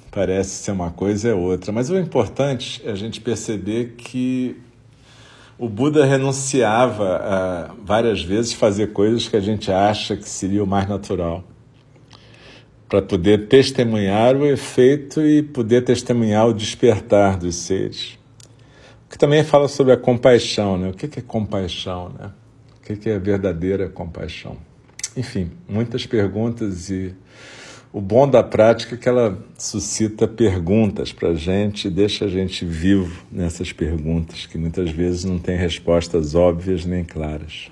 parece 0.09 0.63
ser 0.63 0.71
uma 0.71 0.89
coisa 0.91 1.27
é 1.27 1.33
outra, 1.33 1.73
mas 1.73 1.89
o 1.89 1.97
importante 1.97 2.81
é 2.85 2.91
a 2.91 2.95
gente 2.95 3.19
perceber 3.19 3.95
que 3.97 4.55
o 5.59 5.67
Buda 5.67 6.05
renunciava 6.05 7.17
a 7.17 7.73
várias 7.83 8.23
vezes 8.23 8.53
fazer 8.53 8.93
coisas 8.93 9.27
que 9.27 9.35
a 9.35 9.41
gente 9.41 9.69
acha 9.69 10.15
que 10.15 10.27
seria 10.27 10.63
o 10.63 10.67
mais 10.67 10.87
natural, 10.87 11.43
para 12.87 13.01
poder 13.01 13.47
testemunhar 13.47 14.35
o 14.35 14.45
efeito 14.45 15.21
e 15.21 15.43
poder 15.43 15.83
testemunhar 15.83 16.47
o 16.47 16.53
despertar 16.53 17.37
dos 17.37 17.55
seres. 17.55 18.17
O 19.05 19.09
que 19.09 19.17
também 19.17 19.43
fala 19.43 19.67
sobre 19.67 19.93
a 19.93 19.97
compaixão, 19.97 20.77
né? 20.77 20.89
O 20.89 20.93
que 20.93 21.19
é 21.19 21.21
compaixão, 21.21 22.09
né? 22.09 22.31
O 22.79 22.81
que 22.81 23.09
é 23.09 23.19
verdadeira 23.19 23.89
compaixão? 23.89 24.57
Enfim, 25.15 25.51
muitas 25.67 26.05
perguntas 26.05 26.89
e 26.89 27.13
o 27.91 27.99
bom 27.99 28.29
da 28.29 28.43
prática 28.43 28.95
é 28.95 28.97
que 28.97 29.09
ela 29.09 29.37
suscita 29.57 30.27
perguntas 30.27 31.11
para 31.11 31.29
a 31.29 31.35
gente, 31.35 31.89
deixa 31.89 32.25
a 32.25 32.27
gente 32.27 32.63
vivo 32.65 33.25
nessas 33.31 33.73
perguntas, 33.73 34.45
que 34.45 34.57
muitas 34.57 34.91
vezes 34.91 35.23
não 35.23 35.39
tem 35.39 35.57
respostas 35.57 36.35
óbvias 36.35 36.85
nem 36.85 37.03
claras. 37.03 37.71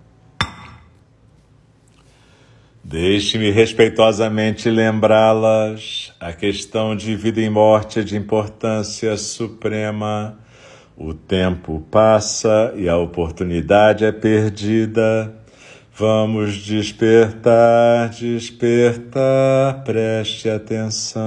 Deixe-me 2.83 3.51
respeitosamente 3.51 4.67
lembrá-las. 4.67 6.11
A 6.19 6.33
questão 6.33 6.95
de 6.95 7.15
vida 7.15 7.39
e 7.39 7.47
morte 7.47 7.99
é 7.99 8.03
de 8.03 8.17
importância 8.17 9.15
suprema. 9.17 10.39
O 10.97 11.13
tempo 11.13 11.85
passa 11.91 12.73
e 12.75 12.89
a 12.89 12.97
oportunidade 12.97 14.03
é 14.03 14.11
perdida. 14.11 15.31
Vamos 15.93 16.55
despertar, 16.55 18.09
despertar, 18.09 19.83
preste 19.83 20.49
atenção. 20.49 21.21